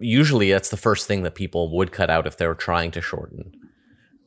usually 0.01 0.51
that's 0.51 0.71
the 0.71 0.77
first 0.77 1.07
thing 1.07 1.23
that 1.23 1.35
people 1.35 1.75
would 1.77 1.93
cut 1.93 2.11
out 2.11 2.27
if 2.27 2.37
they 2.37 2.47
were 2.47 2.55
trying 2.55 2.91
to 2.93 3.01
shorten 3.01 3.53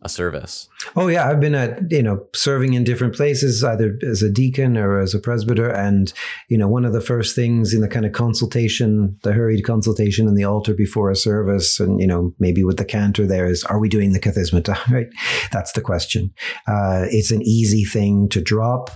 a 0.01 0.09
service. 0.09 0.69
Oh 0.95 1.07
yeah, 1.07 1.29
I've 1.29 1.41
been 1.41 1.55
at 1.55 1.91
you 1.91 2.01
know 2.01 2.25
serving 2.33 2.73
in 2.73 2.83
different 2.83 3.15
places, 3.15 3.63
either 3.63 3.97
as 4.07 4.23
a 4.23 4.31
deacon 4.31 4.77
or 4.77 4.99
as 4.99 5.13
a 5.13 5.19
presbyter, 5.19 5.69
and 5.69 6.13
you 6.47 6.57
know 6.57 6.67
one 6.67 6.85
of 6.85 6.93
the 6.93 7.01
first 7.01 7.35
things 7.35 7.73
in 7.73 7.81
the 7.81 7.87
kind 7.87 8.05
of 8.05 8.13
consultation, 8.13 9.17
the 9.23 9.33
hurried 9.33 9.65
consultation 9.65 10.27
in 10.27 10.35
the 10.35 10.45
altar 10.45 10.73
before 10.73 11.09
a 11.09 11.15
service, 11.15 11.79
and 11.79 11.99
you 11.99 12.07
know 12.07 12.33
maybe 12.39 12.63
with 12.63 12.77
the 12.77 12.85
cantor 12.85 13.27
there 13.27 13.45
is, 13.45 13.63
are 13.65 13.79
we 13.79 13.89
doing 13.89 14.13
the 14.13 14.19
kathismata? 14.19 14.77
Right, 14.89 15.07
that's 15.51 15.73
the 15.73 15.81
question. 15.81 16.33
Uh, 16.67 17.05
it's 17.09 17.31
an 17.31 17.43
easy 17.43 17.83
thing 17.83 18.27
to 18.29 18.41
drop. 18.41 18.89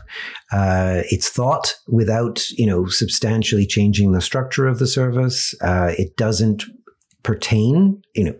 Uh, 0.51 1.01
it's 1.11 1.29
thought 1.29 1.75
without 1.87 2.49
you 2.51 2.65
know 2.65 2.87
substantially 2.87 3.65
changing 3.65 4.11
the 4.11 4.21
structure 4.21 4.67
of 4.67 4.79
the 4.79 4.87
service. 4.87 5.53
Uh, 5.61 5.91
it 5.97 6.15
doesn't 6.15 6.63
pertain, 7.23 8.01
you 8.13 8.25
know, 8.25 8.35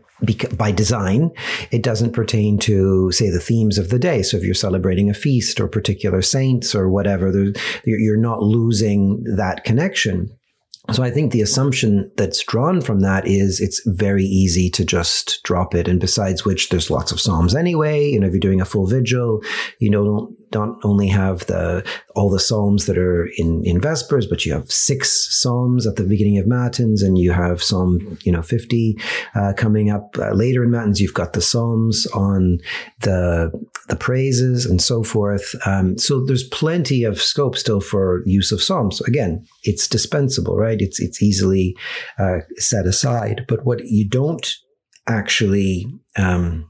by 0.58 0.72
design, 0.72 1.32
it 1.72 1.84
doesn't 1.84 2.14
pertain 2.14 2.58
to, 2.60 3.12
say, 3.12 3.30
the 3.30 3.40
themes 3.40 3.78
of 3.78 3.90
the 3.90 4.00
day. 4.00 4.22
So 4.22 4.38
if 4.38 4.44
you're 4.44 4.54
celebrating 4.54 5.10
a 5.10 5.14
feast 5.14 5.60
or 5.60 5.68
particular 5.68 6.22
saints 6.22 6.74
or 6.74 6.90
whatever, 6.90 7.32
you're 7.86 8.18
not 8.18 8.42
losing 8.42 9.24
that 9.24 9.64
connection. 9.64 10.30
So 10.92 11.02
I 11.02 11.12
think 11.12 11.32
the 11.32 11.42
assumption 11.42 12.12
that's 12.18 12.44
drawn 12.44 12.82
from 12.82 13.00
that 13.00 13.26
is 13.26 13.62
it's 13.62 13.82
very 13.86 14.26
easy 14.26 14.70
to 14.72 14.84
just 14.84 15.42
drop 15.44 15.74
it. 15.74 15.88
And 15.88 15.98
besides 15.98 16.44
which, 16.44 16.68
there's 16.68 16.92
lots 16.92 17.14
of 17.14 17.22
psalms 17.22 17.56
anyway. 17.56 18.10
You 18.10 18.20
know, 18.20 18.28
if 18.28 18.34
you're 18.34 18.40
doing 18.42 18.60
a 18.60 18.66
full 18.66 18.86
vigil, 18.86 19.42
you 19.80 19.90
know, 19.90 20.36
don't, 20.54 20.80
only 20.86 21.08
have 21.08 21.46
the 21.48 21.86
all 22.16 22.30
the 22.30 22.40
psalms 22.40 22.86
that 22.86 22.98
are 22.98 23.26
in 23.38 23.62
in 23.66 23.82
Vespers, 23.82 24.28
but 24.30 24.46
you 24.46 24.54
have 24.54 24.72
six 24.72 25.28
psalms 25.42 25.86
at 25.86 25.98
the 25.98 26.04
beginning 26.04 26.38
of 26.38 26.48
Matins, 26.48 27.02
and 27.02 27.18
you 27.18 27.32
have 27.32 27.62
Psalm 27.62 28.18
you 28.24 28.32
know 28.32 28.42
50 28.42 28.98
uh, 29.36 29.54
coming 29.58 29.90
up 29.90 30.16
uh, 30.18 30.32
later 30.32 30.64
in 30.64 30.72
Matins. 30.72 31.02
You've 31.02 31.14
got 31.14 31.34
the 31.34 31.42
psalms 31.42 32.08
on 32.14 32.60
the 33.02 33.52
the 33.90 33.96
praises 33.96 34.66
and 34.66 34.82
so 34.82 35.04
forth. 35.04 35.56
Um, 35.66 35.98
so 35.98 36.24
there's 36.24 36.48
plenty 36.48 37.04
of 37.04 37.22
scope 37.22 37.58
still 37.58 37.82
for 37.82 38.22
use 38.26 38.52
of 38.52 38.62
psalms. 38.62 39.02
Again, 39.02 39.46
it's 39.64 39.88
dispensable, 39.88 40.56
right? 40.56 40.80
It's 40.80 41.02
it's 41.02 41.22
easily 41.22 41.76
uh, 42.18 42.40
set 42.58 42.86
aside. 42.86 43.46
But 43.48 43.66
what 43.66 43.84
you 43.86 44.08
don't 44.08 44.48
actually 45.08 45.88
um, 46.16 46.70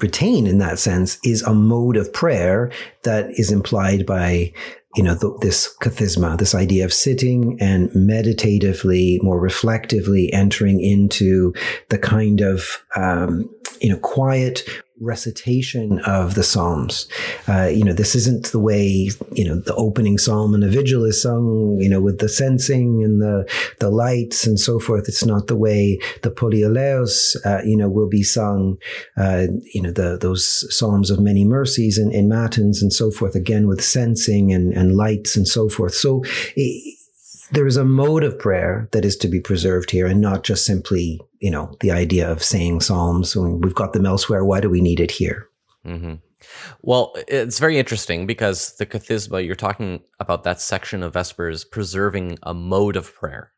retain 0.00 0.46
in 0.46 0.58
that 0.58 0.78
sense 0.78 1.18
is 1.24 1.42
a 1.42 1.54
mode 1.54 1.96
of 1.96 2.12
prayer 2.12 2.70
that 3.04 3.30
is 3.38 3.52
implied 3.52 4.04
by 4.04 4.52
you 4.96 5.02
know 5.02 5.14
this 5.40 5.76
kathisma 5.80 6.36
this 6.38 6.54
idea 6.54 6.84
of 6.84 6.92
sitting 6.92 7.56
and 7.60 7.94
meditatively 7.94 9.20
more 9.22 9.38
reflectively 9.38 10.32
entering 10.32 10.80
into 10.80 11.54
the 11.90 11.98
kind 11.98 12.40
of 12.40 12.84
um, 12.96 13.48
you 13.80 13.88
know 13.88 13.98
quiet 13.98 14.68
recitation 15.00 16.00
of 16.00 16.34
the 16.34 16.42
Psalms. 16.42 17.08
Uh, 17.46 17.66
you 17.66 17.84
know, 17.84 17.92
this 17.92 18.14
isn't 18.14 18.52
the 18.52 18.58
way, 18.58 19.10
you 19.32 19.44
know, 19.44 19.56
the 19.56 19.74
opening 19.74 20.18
psalm 20.18 20.54
in 20.54 20.62
a 20.62 20.68
vigil 20.68 21.04
is 21.04 21.22
sung, 21.22 21.78
you 21.80 21.88
know, 21.88 22.00
with 22.00 22.18
the 22.18 22.28
censing 22.28 23.04
and 23.04 23.20
the, 23.20 23.48
the 23.78 23.90
lights 23.90 24.46
and 24.46 24.58
so 24.58 24.78
forth. 24.78 25.08
It's 25.08 25.24
not 25.24 25.46
the 25.46 25.56
way 25.56 25.98
the 26.22 26.30
Polyeleos, 26.30 27.36
uh, 27.44 27.62
you 27.64 27.76
know, 27.76 27.88
will 27.88 28.08
be 28.08 28.22
sung, 28.22 28.78
uh, 29.16 29.46
you 29.72 29.82
know, 29.82 29.90
the, 29.90 30.18
those 30.18 30.66
Psalms 30.76 31.10
of 31.10 31.20
many 31.20 31.44
mercies 31.44 31.98
in, 31.98 32.12
in 32.12 32.28
Matins 32.28 32.82
and 32.82 32.92
so 32.92 33.10
forth, 33.10 33.34
again 33.34 33.68
with 33.68 33.80
censing 33.80 34.52
and, 34.54 34.72
and 34.72 34.96
lights 34.96 35.36
and 35.36 35.46
so 35.46 35.68
forth. 35.68 35.94
So 35.94 36.22
it, 36.56 36.97
there 37.50 37.66
is 37.66 37.76
a 37.76 37.84
mode 37.84 38.24
of 38.24 38.38
prayer 38.38 38.88
that 38.92 39.04
is 39.04 39.16
to 39.16 39.28
be 39.28 39.40
preserved 39.40 39.90
here 39.90 40.06
and 40.06 40.20
not 40.20 40.44
just 40.44 40.64
simply, 40.64 41.20
you 41.40 41.50
know, 41.50 41.74
the 41.80 41.90
idea 41.90 42.30
of 42.30 42.42
saying 42.42 42.80
Psalms. 42.80 43.34
We've 43.36 43.74
got 43.74 43.92
them 43.92 44.06
elsewhere. 44.06 44.44
Why 44.44 44.60
do 44.60 44.68
we 44.68 44.80
need 44.80 45.00
it 45.00 45.12
here? 45.12 45.48
Mm-hmm. 45.86 46.14
Well, 46.82 47.14
it's 47.26 47.58
very 47.58 47.78
interesting 47.78 48.26
because 48.26 48.76
the 48.76 48.86
Kathisma, 48.86 49.44
you're 49.44 49.54
talking 49.54 50.00
about 50.20 50.44
that 50.44 50.60
section 50.60 51.02
of 51.02 51.14
Vespers 51.14 51.64
preserving 51.64 52.38
a 52.42 52.54
mode 52.54 52.96
of 52.96 53.14
prayer 53.14 53.52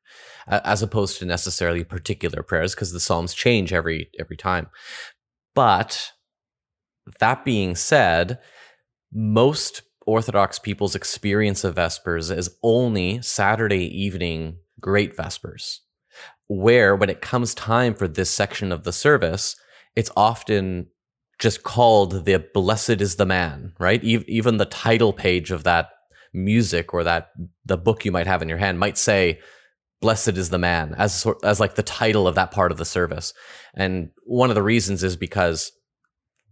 as 0.46 0.82
opposed 0.82 1.18
to 1.18 1.26
necessarily 1.26 1.84
particular 1.84 2.42
prayers 2.42 2.74
because 2.74 2.92
the 2.92 3.00
Psalms 3.00 3.34
change 3.34 3.72
every 3.72 4.10
every 4.18 4.36
time. 4.36 4.68
But 5.54 6.12
that 7.18 7.44
being 7.44 7.74
said, 7.76 8.38
most 9.12 9.82
Orthodox 10.06 10.58
people's 10.58 10.94
experience 10.94 11.64
of 11.64 11.76
Vespers 11.76 12.30
is 12.30 12.56
only 12.62 13.20
Saturday 13.22 13.84
evening 13.86 14.58
Great 14.80 15.16
Vespers, 15.16 15.80
where 16.48 16.96
when 16.96 17.10
it 17.10 17.20
comes 17.20 17.54
time 17.54 17.94
for 17.94 18.08
this 18.08 18.30
section 18.30 18.72
of 18.72 18.84
the 18.84 18.92
service, 18.92 19.56
it's 19.94 20.10
often 20.16 20.86
just 21.38 21.62
called 21.62 22.24
the 22.24 22.44
Blessed 22.54 23.00
is 23.00 23.16
the 23.16 23.26
Man, 23.26 23.72
right? 23.78 24.02
Even 24.02 24.56
the 24.56 24.66
title 24.66 25.12
page 25.12 25.50
of 25.50 25.64
that 25.64 25.88
music 26.32 26.94
or 26.94 27.04
that 27.04 27.30
the 27.64 27.76
book 27.76 28.04
you 28.04 28.12
might 28.12 28.26
have 28.26 28.42
in 28.42 28.48
your 28.48 28.58
hand 28.58 28.78
might 28.78 28.96
say 28.96 29.40
blessed 30.00 30.36
is 30.36 30.50
the 30.50 30.58
man 30.58 30.94
as 30.96 31.26
as 31.44 31.60
like 31.60 31.74
the 31.74 31.82
title 31.82 32.26
of 32.26 32.34
that 32.34 32.50
part 32.50 32.72
of 32.72 32.78
the 32.78 32.84
service 32.84 33.34
and 33.74 34.10
one 34.24 34.48
of 34.48 34.54
the 34.54 34.62
reasons 34.62 35.02
is 35.02 35.16
because 35.16 35.72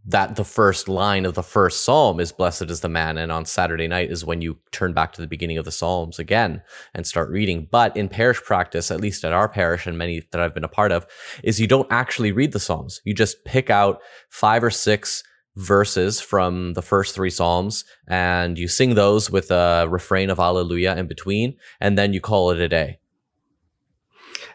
that 0.07 0.37
the 0.37 0.45
first 0.45 0.89
line 0.89 1.27
of 1.27 1.35
the 1.35 1.43
first 1.43 1.85
psalm 1.85 2.19
is 2.19 2.33
blessed 2.33 2.71
is 2.71 2.81
the 2.81 2.89
man 2.89 3.19
and 3.19 3.31
on 3.31 3.45
saturday 3.45 3.87
night 3.87 4.11
is 4.11 4.25
when 4.25 4.41
you 4.41 4.59
turn 4.73 4.93
back 4.93 5.13
to 5.13 5.21
the 5.21 5.27
beginning 5.27 5.59
of 5.59 5.65
the 5.65 5.73
psalms 5.73 6.19
again 6.19 6.63
and 6.95 7.07
start 7.07 7.31
reading. 7.31 7.69
But 7.71 7.97
in 7.97 8.09
parish 8.09 8.41
practice 8.43 8.91
at 8.91 9.01
least 9.01 9.25
at 9.25 9.33
our 9.33 9.49
parish 9.49 9.87
and 9.87 9.99
many 9.99 10.23
that 10.33 10.41
i've 10.41 10.55
been 10.55 10.65
a 10.65 10.69
part 10.69 10.93
of 10.93 11.07
is 11.43 11.61
you 11.61 11.67
don't 11.67 11.91
actually 11.91 12.33
read 12.33 12.53
the 12.53 12.61
psalms. 12.61 13.01
You 13.05 13.15
just 13.15 13.45
pick 13.45 13.71
out 13.71 14.01
five 14.31 14.65
or 14.65 14.71
six 14.71 15.23
verses 15.57 16.21
from 16.21 16.75
the 16.75 16.83
first 16.83 17.15
three 17.15 17.31
psalms 17.31 17.85
and 18.07 18.57
you 18.57 18.69
sing 18.69 18.95
those 18.95 19.31
with 19.31 19.51
a 19.51 19.87
refrain 19.91 20.31
of 20.31 20.39
alleluia 20.39 20.97
in 20.97 21.09
between 21.09 21.57
and 21.81 21.99
then 21.99 22.13
you 22.13 22.21
call 22.21 22.51
it 22.51 22.61
a 22.61 22.69
day. 22.69 22.99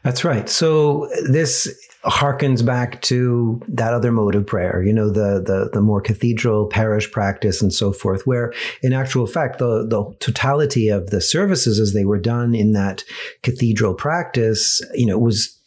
That's 0.04 0.24
right. 0.24 0.50
So 0.50 1.10
this 1.30 1.68
harkens 2.06 2.66
back 2.66 3.02
to 3.02 3.62
that 3.68 3.94
other 3.94 4.12
mode 4.12 4.36
of 4.36 4.46
prayer, 4.46 4.84
you 4.84 4.92
know, 4.92 5.10
the, 5.10 5.42
the, 5.42 5.70
the 5.72 5.82
more 5.82 6.02
cathedral 6.02 6.68
parish 6.68 7.10
practice 7.12 7.62
and 7.62 7.74
so 7.74 7.94
forth, 7.94 8.28
where 8.28 8.54
in 8.82 8.92
actual 8.92 9.26
fact, 9.26 9.60
the, 9.60 9.86
the 9.88 10.14
totality 10.20 10.90
of 10.90 11.12
the 11.12 11.22
services 11.22 11.80
as 11.80 11.94
they 11.94 12.04
were 12.04 12.20
done 12.20 12.54
in 12.54 12.74
that 12.74 13.04
cathedral 13.42 13.94
practice, 13.94 14.82
you 14.94 15.06
know, 15.06 15.18
was 15.18 15.58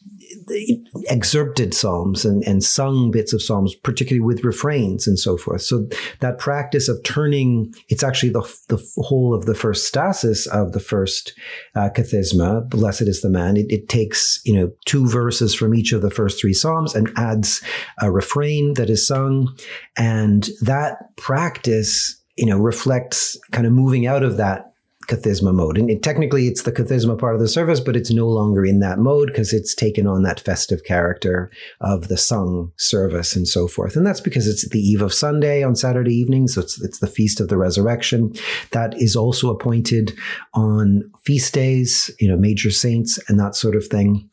excerpted 1.09 1.75
psalms 1.75 2.25
and, 2.25 2.43
and 2.45 2.63
sung 2.63 3.11
bits 3.11 3.33
of 3.33 3.43
psalms, 3.43 3.75
particularly 3.75 4.25
with 4.25 4.45
refrains 4.45 5.07
and 5.07 5.19
so 5.19 5.37
forth. 5.37 5.63
So 5.63 5.89
that 6.21 6.39
practice 6.39 6.89
of 6.89 7.03
turning, 7.03 7.75
it's 7.89 8.03
actually 8.03 8.31
the, 8.31 8.43
the 8.69 8.83
whole 9.03 9.35
of 9.35 9.47
the 9.47 9.55
first 9.55 9.87
stasis 9.87 10.47
of 10.47 10.73
the 10.73 10.81
first 10.81 11.33
uh, 11.75 11.91
kathisma, 11.95 12.69
blessed 12.69 13.03
is 13.03 13.23
the 13.23 13.31
man. 13.31 13.57
It, 13.57 13.67
it 13.71 13.89
takes, 13.89 14.41
you 14.45 14.55
know, 14.55 14.73
two 14.85 15.09
verses 15.09 15.55
from 15.55 15.75
each 15.75 15.93
of 15.93 16.03
the 16.03 16.11
first 16.11 16.41
three 16.41 16.55
psalms 16.55 16.95
and 16.95 17.11
adds 17.17 17.63
a 18.01 18.11
refrain 18.11 18.75
that 18.75 18.91
is 18.91 19.07
sung. 19.07 19.57
And 19.97 20.49
that 20.61 21.17
practice, 21.17 22.23
you 22.37 22.47
know, 22.47 22.59
reflects 22.59 23.39
kind 23.51 23.67
of 23.67 23.73
moving 23.73 24.07
out 24.07 24.23
of 24.23 24.37
that 24.37 24.73
Kathisma 25.07 25.55
mode. 25.55 25.79
And 25.79 25.91
it, 25.91 26.03
technically, 26.03 26.49
it's 26.49 26.63
the 26.63 26.73
Kathisma 26.73 27.19
part 27.19 27.35
of 27.35 27.41
the 27.41 27.49
service, 27.49 27.81
but 27.81 27.97
it's 27.97 28.11
no 28.11 28.29
longer 28.29 28.65
in 28.65 28.81
that 28.81 28.99
mode 28.99 29.29
because 29.29 29.53
it's 29.53 29.75
taken 29.75 30.07
on 30.07 30.23
that 30.23 30.41
festive 30.41 30.85
character 30.85 31.51
of 31.81 32.09
the 32.09 32.17
sung 32.17 32.73
service 32.77 33.37
and 33.37 33.47
so 33.47 33.69
forth. 33.69 33.97
And 33.97 34.07
that's 34.07 34.21
because 34.21 34.47
it's 34.47 34.69
the 34.69 34.81
eve 34.81 35.03
of 35.03 35.15
Sunday 35.15 35.63
on 35.63 35.77
Saturday 35.77 36.15
evening. 36.15 36.49
So 36.49 36.61
it's, 36.61 36.83
it's 36.83 36.99
the 36.99 37.07
feast 37.07 37.41
of 37.41 37.49
the 37.49 37.57
resurrection. 37.57 38.35
That 38.73 38.95
is 39.01 39.17
also 39.17 39.51
appointed 39.51 40.17
on 40.55 41.11
feast 41.25 41.55
days, 41.55 42.11
you 42.19 42.29
know, 42.29 42.37
major 42.37 42.71
saints 42.71 43.19
and 43.29 43.39
that 43.39 43.55
sort 43.55 43.77
of 43.77 43.87
thing. 43.87 44.29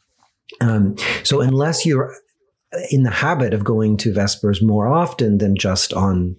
Um, 0.61 0.95
so 1.23 1.41
unless 1.41 1.85
you're 1.85 2.13
in 2.89 3.03
the 3.03 3.11
habit 3.11 3.53
of 3.53 3.63
going 3.63 3.97
to 3.97 4.13
Vespers 4.13 4.61
more 4.61 4.87
often 4.87 5.37
than 5.37 5.55
just 5.55 5.93
on 5.93 6.35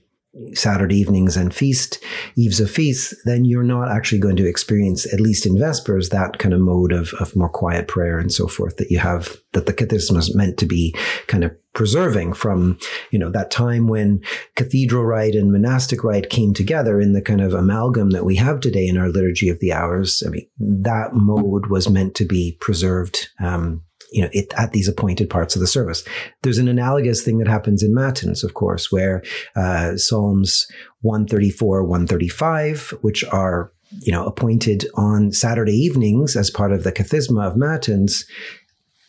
Saturday 0.54 0.96
evenings 0.96 1.36
and 1.36 1.54
feast, 1.54 2.02
eves 2.36 2.60
of 2.60 2.70
feast, 2.70 3.14
then 3.24 3.44
you're 3.44 3.62
not 3.62 3.90
actually 3.90 4.18
going 4.18 4.36
to 4.36 4.48
experience, 4.48 5.12
at 5.12 5.20
least 5.20 5.46
in 5.46 5.56
Vespers, 5.56 6.10
that 6.10 6.38
kind 6.38 6.52
of 6.52 6.60
mode 6.60 6.92
of, 6.92 7.12
of 7.14 7.36
more 7.36 7.48
quiet 7.48 7.88
prayer 7.88 8.18
and 8.18 8.32
so 8.32 8.48
forth 8.48 8.76
that 8.76 8.90
you 8.90 8.98
have, 8.98 9.36
that 9.52 9.66
the 9.66 9.72
Kathisma 9.72 10.18
is 10.18 10.34
meant 10.34 10.58
to 10.58 10.66
be 10.66 10.94
kind 11.28 11.44
of 11.44 11.52
preserving 11.72 12.32
from, 12.32 12.78
you 13.10 13.18
know, 13.18 13.30
that 13.30 13.50
time 13.50 13.88
when 13.88 14.20
cathedral 14.54 15.04
rite 15.04 15.34
and 15.34 15.52
monastic 15.52 16.02
rite 16.04 16.30
came 16.30 16.54
together 16.54 17.00
in 17.00 17.12
the 17.12 17.22
kind 17.22 17.40
of 17.40 17.52
amalgam 17.52 18.10
that 18.10 18.24
we 18.24 18.36
have 18.36 18.60
today 18.60 18.86
in 18.86 18.96
our 18.96 19.08
liturgy 19.08 19.48
of 19.48 19.58
the 19.60 19.72
hours. 19.72 20.22
I 20.26 20.30
mean, 20.30 20.46
that 20.58 21.12
mode 21.12 21.66
was 21.66 21.90
meant 21.90 22.14
to 22.16 22.24
be 22.24 22.56
preserved. 22.60 23.28
Um, 23.40 23.82
you 24.14 24.22
know, 24.22 24.30
it, 24.32 24.52
at 24.56 24.70
these 24.70 24.88
appointed 24.88 25.28
parts 25.28 25.56
of 25.56 25.60
the 25.60 25.66
service. 25.66 26.04
There's 26.42 26.58
an 26.58 26.68
analogous 26.68 27.24
thing 27.24 27.38
that 27.38 27.48
happens 27.48 27.82
in 27.82 27.92
Matins, 27.92 28.44
of 28.44 28.54
course, 28.54 28.92
where 28.92 29.22
uh, 29.56 29.96
Psalms 29.96 30.66
134, 31.02 31.82
135, 31.82 32.90
which 33.00 33.24
are 33.24 33.72
you 34.00 34.12
know 34.12 34.24
appointed 34.24 34.86
on 34.94 35.32
Saturday 35.32 35.72
evenings 35.72 36.36
as 36.36 36.48
part 36.48 36.72
of 36.72 36.84
the 36.84 36.92
Kathisma 36.92 37.44
of 37.44 37.56
Matins, 37.56 38.24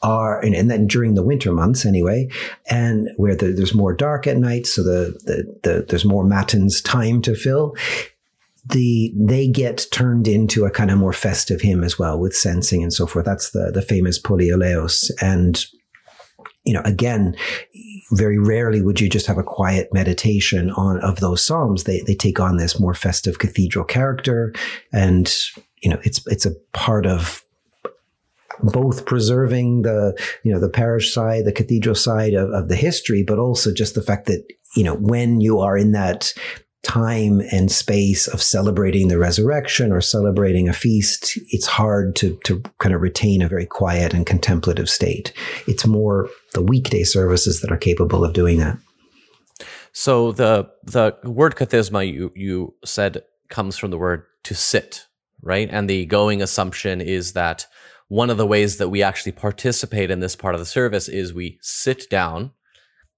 are 0.02 0.40
and, 0.42 0.56
and, 0.56 0.70
then 0.70 0.88
during 0.88 1.14
the 1.14 1.24
winter 1.24 1.52
months 1.52 1.86
anyway, 1.86 2.28
and 2.70 3.10
where 3.18 3.36
the, 3.36 3.52
there's 3.52 3.76
more 3.76 3.94
dark 3.94 4.26
at 4.26 4.38
night, 4.38 4.66
so 4.66 4.84
the, 4.84 5.18
the, 5.26 5.60
the 5.64 5.86
there's 5.88 6.06
more 6.06 6.24
matins 6.24 6.82
time 6.82 7.22
to 7.22 7.36
fill 7.36 7.76
the 8.68 9.14
they 9.16 9.48
get 9.48 9.86
turned 9.92 10.28
into 10.28 10.66
a 10.66 10.72
kind 10.72 10.90
of 10.90 10.98
more 10.98 11.14
festive 11.14 11.62
hymn 11.62 11.84
as 11.84 12.00
well 12.00 12.20
with 12.20 12.34
censing 12.34 12.82
and 12.82 12.94
so 12.94 13.06
forth. 13.06 13.26
That's 13.26 13.52
the 13.52 13.72
the 13.72 13.82
famous 13.82 14.20
Polyeleos. 14.20 15.12
And 15.22 15.64
you 16.66 16.74
know, 16.74 16.82
again, 16.84 17.36
very 18.12 18.40
rarely 18.40 18.82
would 18.82 19.00
you 19.00 19.08
just 19.08 19.28
have 19.28 19.38
a 19.38 19.44
quiet 19.44 19.90
meditation 19.94 20.72
on 20.72 21.00
of 21.02 21.20
those 21.20 21.46
psalms. 21.46 21.84
They 21.84 22.02
they 22.02 22.16
take 22.16 22.40
on 22.40 22.58
this 22.58 22.80
more 22.80 22.96
festive 22.96 23.40
cathedral 23.40 23.86
character, 23.86 24.54
and 24.92 25.34
you 25.82 25.90
know, 25.90 26.00
it's 26.04 26.26
it's 26.28 26.46
a 26.46 26.56
part 26.74 27.06
of 27.06 27.44
both 28.64 29.06
preserving 29.06 29.84
the 29.84 30.20
you 30.44 30.52
know 30.52 30.60
the 30.60 30.70
parish 30.70 31.14
side, 31.14 31.46
the 31.46 31.52
cathedral 31.52 31.96
side 31.96 32.34
of, 32.34 32.50
of 32.50 32.68
the 32.68 32.76
history, 32.76 33.24
but 33.24 33.38
also 33.38 33.72
just 33.72 33.94
the 33.94 34.02
fact 34.02 34.26
that 34.26 34.44
you 34.76 34.84
know 34.84 34.96
when 34.96 35.42
you 35.42 35.60
are 35.60 35.78
in 35.78 35.92
that 35.92 36.34
time 36.86 37.42
and 37.52 37.72
space 37.72 38.28
of 38.28 38.42
celebrating 38.42 39.08
the 39.08 39.18
resurrection 39.18 39.92
or 39.92 40.02
celebrating 40.02 40.70
a 40.70 40.74
feast, 40.74 41.38
it's 41.50 41.66
hard 41.66 42.16
to, 42.18 42.40
to 42.46 42.62
kind 42.78 42.94
of 42.94 43.02
retain 43.02 43.42
a 43.42 43.50
very 43.50 43.66
quiet 43.66 44.14
and 44.14 44.26
contemplative 44.26 44.88
state. 44.88 45.34
It's 45.68 45.88
more 45.88 46.30
the 46.54 46.62
weekday 46.62 47.04
services 47.04 47.62
that 47.62 47.72
are 47.72 47.78
capable 47.78 48.24
of 48.24 48.34
doing 48.34 48.60
that. 48.60 48.78
So 49.94 50.34
the 50.34 50.70
the 50.84 51.18
word 51.24 51.56
kathisma 51.56 52.06
you 52.06 52.32
you 52.36 52.76
said 52.84 53.24
comes 53.50 53.78
from 53.78 53.92
the 53.92 53.98
word 53.98 54.24
to 54.44 54.54
sit, 54.54 55.06
right? 55.42 55.70
And 55.72 55.90
the 55.90 56.06
going 56.06 56.42
assumption 56.42 57.02
is 57.02 57.34
that 57.34 57.66
one 58.10 58.30
of 58.30 58.38
the 58.38 58.46
ways 58.46 58.78
that 58.78 58.90
we 58.90 59.02
actually 59.02 59.32
participate 59.32 60.12
in 60.12 60.20
this 60.20 60.36
part 60.36 60.54
of 60.54 60.60
the 60.60 60.66
service 60.66 61.08
is 61.08 61.34
we 61.34 61.58
sit 61.62 62.10
down 62.10 62.52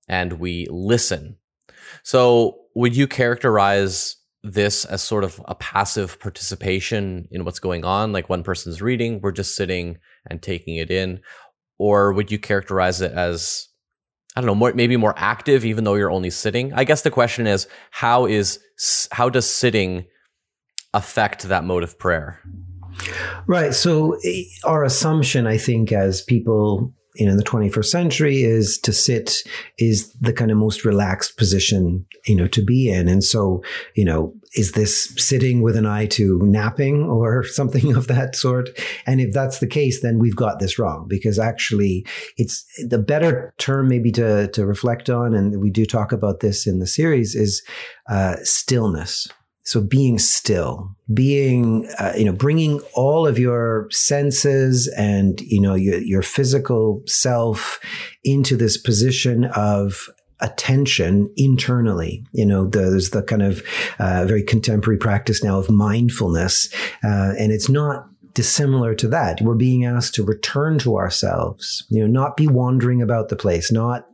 and 0.07 0.33
we 0.33 0.67
listen. 0.69 1.37
So 2.03 2.66
would 2.77 2.95
you 2.95 3.07
characterize 3.07 4.17
this 4.43 4.85
as 4.85 5.01
sort 5.01 5.23
of 5.23 5.41
a 5.45 5.55
passive 5.55 6.19
participation 6.19 7.27
in 7.31 7.43
what's 7.43 7.57
going 7.57 7.83
on? 7.83 8.11
Like 8.11 8.29
one 8.29 8.43
person's 8.43 8.83
reading, 8.83 9.19
we're 9.19 9.31
just 9.31 9.55
sitting 9.55 9.97
and 10.29 10.43
taking 10.43 10.75
it 10.75 10.91
in. 10.91 11.19
Or 11.79 12.13
would 12.13 12.31
you 12.31 12.37
characterize 12.37 13.01
it 13.01 13.11
as, 13.13 13.67
I 14.35 14.41
don't 14.41 14.45
know, 14.45 14.53
more, 14.53 14.73
maybe 14.73 14.95
more 14.95 15.15
active, 15.17 15.65
even 15.65 15.85
though 15.85 15.95
you're 15.95 16.11
only 16.11 16.29
sitting? 16.29 16.71
I 16.71 16.83
guess 16.83 17.01
the 17.01 17.09
question 17.09 17.47
is, 17.47 17.67
how 17.89 18.27
is, 18.27 18.59
how 19.11 19.27
does 19.27 19.49
sitting 19.49 20.05
affect 20.93 21.43
that 21.43 21.63
mode 21.63 21.81
of 21.81 21.97
prayer? 21.97 22.39
Right. 23.47 23.73
So 23.73 24.19
eh, 24.23 24.43
our 24.63 24.83
assumption, 24.83 25.47
I 25.47 25.57
think, 25.57 25.91
as 25.91 26.21
people 26.21 26.93
you 27.17 27.25
know, 27.25 27.31
in 27.31 27.37
the 27.37 27.43
21st 27.43 27.85
century 27.85 28.43
is 28.43 28.77
to 28.79 28.93
sit 28.93 29.37
is 29.77 30.13
the 30.21 30.33
kind 30.33 30.51
of 30.51 30.57
most 30.57 30.85
relaxed 30.85 31.37
position, 31.37 32.05
you 32.25 32.35
know, 32.35 32.47
to 32.47 32.63
be 32.63 32.89
in. 32.89 33.07
And 33.07 33.23
so, 33.23 33.63
you 33.95 34.05
know, 34.05 34.33
is 34.53 34.73
this 34.73 35.13
sitting 35.17 35.61
with 35.61 35.75
an 35.75 35.85
eye 35.85 36.05
to 36.07 36.39
napping 36.43 37.03
or 37.03 37.43
something 37.47 37.95
of 37.95 38.07
that 38.07 38.35
sort? 38.35 38.69
And 39.05 39.19
if 39.19 39.33
that's 39.33 39.59
the 39.59 39.67
case, 39.67 40.01
then 40.01 40.19
we've 40.19 40.35
got 40.35 40.59
this 40.59 40.77
wrong 40.77 41.07
because 41.07 41.39
actually 41.39 42.05
it's 42.37 42.65
the 42.87 42.99
better 42.99 43.53
term 43.57 43.87
maybe 43.87 44.11
to, 44.13 44.47
to 44.49 44.65
reflect 44.65 45.09
on. 45.09 45.33
And 45.33 45.59
we 45.59 45.71
do 45.71 45.85
talk 45.85 46.11
about 46.11 46.39
this 46.39 46.67
in 46.67 46.79
the 46.79 46.87
series 46.87 47.35
is 47.35 47.63
uh, 48.09 48.35
stillness 48.43 49.27
so 49.67 49.81
being 49.81 50.17
still, 50.17 50.95
being, 51.13 51.89
uh, 51.99 52.13
you 52.17 52.23
know, 52.23 52.31
bringing 52.31 52.79
all 52.93 53.27
of 53.27 53.37
your 53.37 53.89
senses 53.91 54.87
and, 54.97 55.41
you 55.41 55.59
know, 55.59 55.75
your, 55.75 55.99
your 55.99 56.21
physical 56.21 57.03
self 57.05 57.77
into 58.23 58.55
this 58.55 58.77
position 58.77 59.43
of 59.57 60.07
attention 60.39 61.29
internally. 61.35 62.23
You 62.31 62.45
know, 62.45 62.65
there's 62.65 63.09
the 63.09 63.21
kind 63.21 63.41
of 63.41 63.61
uh, 63.99 64.23
very 64.25 64.41
contemporary 64.41 64.99
practice 64.99 65.43
now 65.43 65.59
of 65.59 65.69
mindfulness, 65.69 66.73
uh, 67.03 67.33
and 67.37 67.51
it's 67.51 67.67
not 67.67 68.07
dissimilar 68.33 68.95
to 68.95 69.09
that. 69.09 69.41
We're 69.41 69.55
being 69.55 69.83
asked 69.83 70.15
to 70.15 70.23
return 70.23 70.79
to 70.79 70.95
ourselves, 70.95 71.85
you 71.89 71.99
know, 71.99 72.07
not 72.07 72.37
be 72.37 72.47
wandering 72.47 73.01
about 73.01 73.27
the 73.27 73.35
place, 73.35 73.69
not 73.69 74.07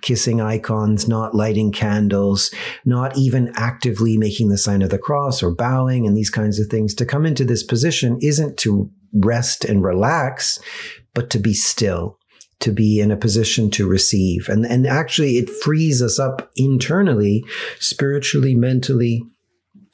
kissing 0.00 0.40
icons, 0.40 1.08
not 1.08 1.34
lighting 1.34 1.72
candles, 1.72 2.52
not 2.84 3.16
even 3.16 3.52
actively 3.54 4.16
making 4.16 4.48
the 4.48 4.58
sign 4.58 4.82
of 4.82 4.90
the 4.90 4.98
cross 4.98 5.42
or 5.42 5.54
bowing 5.54 6.06
and 6.06 6.16
these 6.16 6.30
kinds 6.30 6.58
of 6.58 6.68
things. 6.68 6.94
To 6.94 7.06
come 7.06 7.26
into 7.26 7.44
this 7.44 7.62
position 7.62 8.18
isn't 8.20 8.56
to 8.58 8.90
rest 9.12 9.64
and 9.64 9.82
relax, 9.82 10.58
but 11.14 11.30
to 11.30 11.38
be 11.38 11.54
still, 11.54 12.18
to 12.60 12.72
be 12.72 13.00
in 13.00 13.10
a 13.10 13.16
position 13.16 13.70
to 13.72 13.88
receive. 13.88 14.48
And, 14.48 14.66
and 14.66 14.86
actually 14.86 15.36
it 15.36 15.50
frees 15.50 16.02
us 16.02 16.18
up 16.18 16.50
internally, 16.56 17.44
spiritually, 17.78 18.54
mentally, 18.54 19.22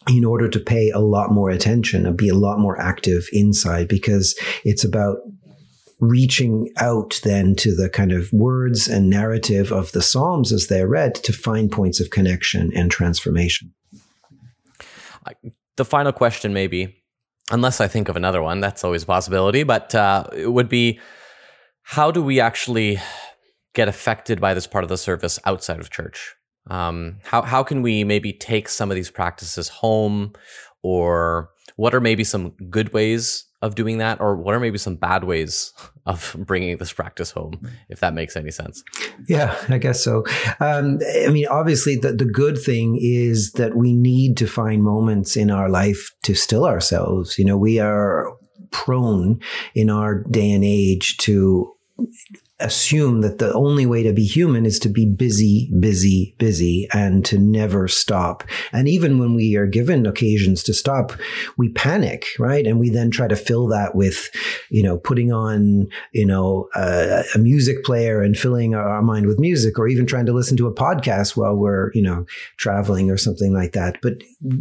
in 0.09 0.25
order 0.25 0.49
to 0.49 0.61
pay 0.61 0.91
a 0.91 0.99
lot 0.99 1.31
more 1.31 1.51
attention 1.51 2.07
and 2.07 2.17
be 2.17 2.29
a 2.29 2.35
lot 2.35 2.59
more 2.59 2.79
active 2.81 3.27
inside 3.33 3.89
because 3.89 4.39
it's 4.65 4.85
about 4.85 5.19
reaching 6.09 6.71
out 6.77 7.21
then 7.25 7.55
to 7.57 7.75
the 7.75 7.89
kind 7.89 8.13
of 8.13 8.33
words 8.33 8.89
and 8.89 9.11
narrative 9.11 9.73
of 9.73 9.93
the 9.93 10.03
Psalms 10.03 10.53
as 10.53 10.67
they're 10.67 10.89
read 10.89 11.15
to 11.17 11.33
find 11.33 11.71
points 11.71 12.01
of 12.01 12.11
connection 12.11 12.73
and 12.75 12.91
transformation. 12.91 13.73
The 15.77 15.85
final 15.85 16.13
question, 16.13 16.53
maybe, 16.53 17.03
unless 17.51 17.81
I 17.81 17.89
think 17.89 18.09
of 18.09 18.17
another 18.17 18.43
one, 18.43 18.61
that's 18.61 18.85
always 18.85 19.03
a 19.03 19.07
possibility, 19.07 19.65
but 19.65 19.95
uh, 19.95 20.27
it 20.33 20.53
would 20.53 20.69
be 20.69 21.01
how 21.83 22.11
do 22.11 22.23
we 22.23 22.41
actually 22.41 23.01
get 23.75 23.89
affected 23.89 24.41
by 24.41 24.55
this 24.55 24.67
part 24.67 24.85
of 24.85 24.89
the 24.89 24.97
service 24.97 25.39
outside 25.45 25.81
of 25.81 25.91
church? 25.91 26.35
Um, 26.69 27.19
how, 27.25 27.43
how 27.43 27.63
can 27.63 27.83
we 27.83 28.05
maybe 28.05 28.33
take 28.33 28.69
some 28.69 28.91
of 28.91 28.95
these 28.95 29.11
practices 29.11 29.69
home 29.69 30.33
or 30.83 31.51
what 31.77 31.95
are 31.95 32.01
maybe 32.01 32.25
some 32.25 32.51
good 32.71 32.93
ways 32.93 33.45
of 33.61 33.75
doing 33.75 33.99
that 33.99 34.21
or 34.21 34.37
what 34.37 34.55
are 34.55 34.61
maybe 34.61 34.79
some 34.79 34.97
bad 34.97 35.25
ways 35.25 35.73
of 36.07 36.37
bringing 36.39 36.77
this 36.77 36.93
practice 36.93 37.31
home 37.31 37.69
if 37.89 38.01
that 38.01 38.15
makes 38.15 38.37
any 38.37 38.51
sense. 38.51 38.83
Yeah 39.29 39.57
i 39.69 39.79
guess 39.79 40.03
so. 40.03 40.25
Um, 40.61 41.01
i 41.25 41.29
mean 41.31 41.47
obviously 41.49 41.97
the, 41.97 42.13
the 42.13 42.25
good 42.25 42.59
thing 42.59 42.99
is 43.01 43.53
that 43.53 43.77
we 43.77 43.93
need 43.93 44.37
to 44.39 44.47
find 44.47 44.83
moments 44.83 45.37
in 45.37 45.51
our 45.51 45.69
life 45.69 46.11
to 46.25 46.35
still 46.35 46.67
ourselves. 46.67 47.39
You 47.39 47.45
know 47.45 47.57
we 47.57 47.79
are 47.79 48.33
prone 48.71 49.41
in 49.75 49.89
our 49.89 50.25
day 50.25 50.51
and 50.51 50.65
age 50.65 51.17
to 51.19 51.73
assume 52.65 53.21
that 53.21 53.39
the 53.39 53.53
only 53.53 53.87
way 53.87 54.03
to 54.03 54.13
be 54.13 54.25
human 54.25 54.65
is 54.65 54.79
to 54.81 54.89
be 54.89 55.07
busy, 55.07 55.71
busy, 55.79 56.35
busy 56.39 56.89
and 56.93 57.25
to 57.27 57.39
never 57.39 57.87
stop. 57.87 58.43
And 58.73 58.89
even 58.89 59.19
when 59.19 59.35
we 59.35 59.55
are 59.57 59.67
given 59.67 60.07
occasions 60.07 60.63
to 60.65 60.75
stop, 60.75 61.13
we 61.57 61.69
panic, 61.69 62.27
right? 62.39 62.67
And 62.67 62.81
we 62.81 62.91
then 62.91 63.11
try 63.11 63.29
to 63.29 63.37
fill 63.37 63.69
that 63.69 63.95
with, 63.95 64.31
you 64.71 64.83
know, 64.83 64.99
putting 64.99 65.33
on, 65.33 65.89
you 66.13 66.27
know, 66.27 66.69
a, 66.75 67.23
music 67.37 67.85
player 67.85 68.23
and 68.23 68.39
filling 68.39 68.75
our, 68.75 68.89
our 68.89 69.03
mind 69.03 69.27
with 69.27 69.39
music 69.39 69.79
or 69.79 69.87
even 69.87 70.07
trying 70.07 70.25
to 70.25 70.33
listen 70.33 70.57
to 70.57 70.67
a 70.67 70.75
podcast 70.75 71.37
while 71.37 71.55
we're, 71.55 71.91
you 71.93 72.03
know, 72.03 72.25
traveling 72.57 73.11
or 73.11 73.19
something 73.19 73.53
like 73.53 73.73
that. 73.73 73.99
But 74.01 74.15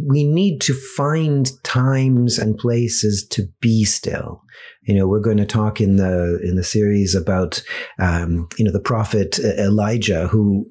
we 0.06 0.24
need 0.24 0.60
to 0.62 0.74
find 0.74 1.50
times 1.62 2.38
and 2.38 2.58
places 2.58 3.26
to 3.28 3.48
be 3.60 3.84
still 3.84 4.44
you 4.84 4.94
know, 4.94 5.06
we're 5.06 5.20
going 5.20 5.38
to 5.38 5.46
talk 5.46 5.80
in 5.80 5.96
the 5.96 6.38
in 6.42 6.56
the 6.56 6.64
series 6.64 7.14
about 7.14 7.62
um, 7.98 8.48
you 8.58 8.64
know 8.64 8.72
the 8.72 8.80
prophet 8.80 9.38
Elijah 9.38 10.28
who 10.28 10.66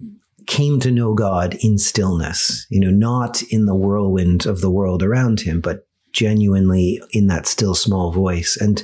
came 0.45 0.79
to 0.81 0.91
know 0.91 1.13
God 1.13 1.55
in 1.61 1.77
stillness. 1.77 2.65
You 2.69 2.81
know, 2.81 2.91
not 2.91 3.41
in 3.43 3.65
the 3.65 3.75
whirlwind 3.75 4.45
of 4.45 4.61
the 4.61 4.71
world 4.71 5.03
around 5.03 5.41
him, 5.41 5.61
but 5.61 5.87
genuinely 6.11 7.01
in 7.11 7.27
that 7.27 7.47
still 7.47 7.73
small 7.73 8.11
voice 8.11 8.55
and 8.59 8.83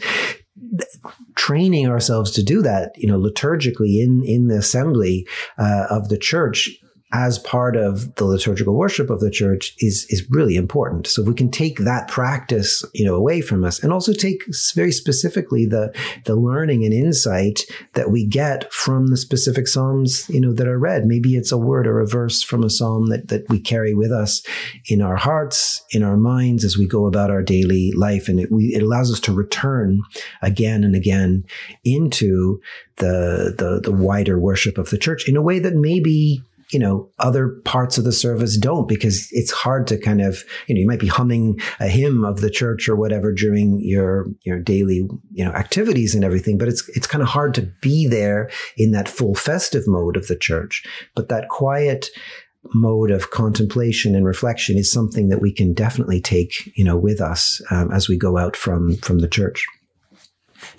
training 1.36 1.88
ourselves 1.88 2.32
to 2.32 2.44
do 2.44 2.62
that 2.62 2.92
you 2.98 3.08
know 3.08 3.18
liturgically 3.18 4.04
in 4.04 4.22
in 4.26 4.48
the 4.48 4.58
assembly 4.58 5.28
uh, 5.58 5.86
of 5.90 6.10
the 6.10 6.18
church 6.18 6.70
as 7.12 7.40
part 7.40 7.76
of 7.76 8.14
the 8.16 8.26
liturgical 8.26 8.76
worship 8.76 9.10
of 9.10 9.20
the 9.20 9.32
church 9.32 9.74
is 9.80 10.06
is 10.10 10.28
really 10.30 10.56
important. 10.56 11.08
So 11.08 11.24
if 11.24 11.28
we 11.28 11.34
can 11.34 11.50
take 11.50 11.80
that 11.80 12.08
practice, 12.08 12.84
you 12.94 13.04
know, 13.04 13.16
away 13.16 13.42
from 13.42 13.64
us, 13.64 13.82
and 13.82 13.92
also 13.92 14.14
take 14.14 14.44
very 14.76 14.92
specifically 14.92 15.66
the 15.66 15.92
the 16.26 16.36
learning 16.36 16.84
and 16.86 16.94
insight 16.94 17.62
that 17.94 18.12
we 18.12 18.28
get 18.28 18.72
from 18.72 19.08
the 19.08 19.18
specific 19.18 19.68
psalms, 19.68 20.30
you 20.30 20.40
know, 20.40 20.54
that 20.54 20.68
are 20.68 20.78
read. 20.78 21.06
Maybe 21.06 21.36
it's 21.36 21.52
a 21.52 21.58
word 21.58 21.88
or 21.88 22.00
a 22.00 22.08
verse 22.08 22.44
from 22.44 22.64
a 22.64 22.70
psalm 22.70 23.08
that 23.08 23.30
that 23.30 23.50
we 23.50 23.60
carry 23.60 23.96
with 23.96 24.12
us 24.12 24.44
in 24.88 25.02
our 25.02 25.16
hearts, 25.16 25.84
in 25.92 26.04
our 26.04 26.18
minds 26.18 26.64
as 26.64 26.78
we 26.78 26.88
go 26.88 27.08
about 27.08 27.32
our 27.32 27.42
daily 27.42 27.92
life, 27.96 28.28
and 28.28 28.40
it, 28.40 28.52
we, 28.52 28.66
it 28.76 28.84
allows 28.84 29.12
us 29.12 29.20
to 29.22 29.34
return 29.34 30.02
again 30.44 30.84
and 30.84 30.96
again 30.96 31.44
into 31.84 32.60
the 32.98 33.56
the 33.58 33.80
the 33.82 33.92
wider 33.92 34.40
worship 34.40 34.78
of 34.78 34.92
the 34.92 34.98
church 34.98 35.28
in 35.28 35.36
a 35.36 35.42
way 35.42 35.58
that 35.58 35.74
maybe 35.74 36.44
you 36.72 36.80
know, 36.80 37.10
other 37.20 37.50
parts 37.66 37.98
of 37.98 38.04
the 38.04 38.12
service 38.12 38.58
don't 38.58 38.88
because 38.88 39.28
it's 39.32 39.52
hard 39.52 39.88
to 39.88 39.98
kind 39.98 40.22
of, 40.22 40.44
you 40.68 40.76
know, 40.76 40.80
you 40.80 40.88
might 40.88 41.00
be 41.00 41.08
humming 41.08 41.60
a 41.80 41.88
hymn 41.88 42.24
of 42.24 42.42
the 42.42 42.50
church 42.50 42.88
or 42.88 42.96
whatever 42.96 43.34
during 43.34 43.80
your, 43.82 44.28
your 44.44 44.60
daily, 44.60 45.08
you 45.32 45.44
know, 45.44 45.52
activities 45.52 46.14
and 46.14 46.24
everything, 46.24 46.58
but 46.58 46.68
it's, 46.68 46.88
it's 46.90 47.08
kind 47.08 47.22
of 47.22 47.28
hard 47.28 47.54
to 47.56 47.64
be 47.82 48.08
there 48.08 48.50
in 48.78 48.92
that 48.92 49.10
full 49.10 49.34
festive 49.34 49.84
mode 49.88 50.16
of 50.16 50.28
the 50.28 50.38
church. 50.38 50.84
But 51.16 51.30
that 51.30 51.50
quiet, 51.50 52.08
mode 52.74 53.10
of 53.10 53.32
contemplation 53.32 54.16
and 54.16 54.26
reflection 54.26 54.78
is 54.78 54.92
something 54.92 55.30
that 55.30 55.42
we 55.42 55.52
can 55.52 55.74
definitely 55.74 56.22
take, 56.22 56.72
you 56.78 56.84
know, 56.84 56.98
with 56.98 57.22
us 57.22 57.62
um, 57.72 57.92
as 57.92 58.10
we 58.10 58.18
go 58.18 58.38
out 58.38 58.56
from 58.56 58.98
from 58.98 59.20
the 59.20 59.28
church. 59.28 59.66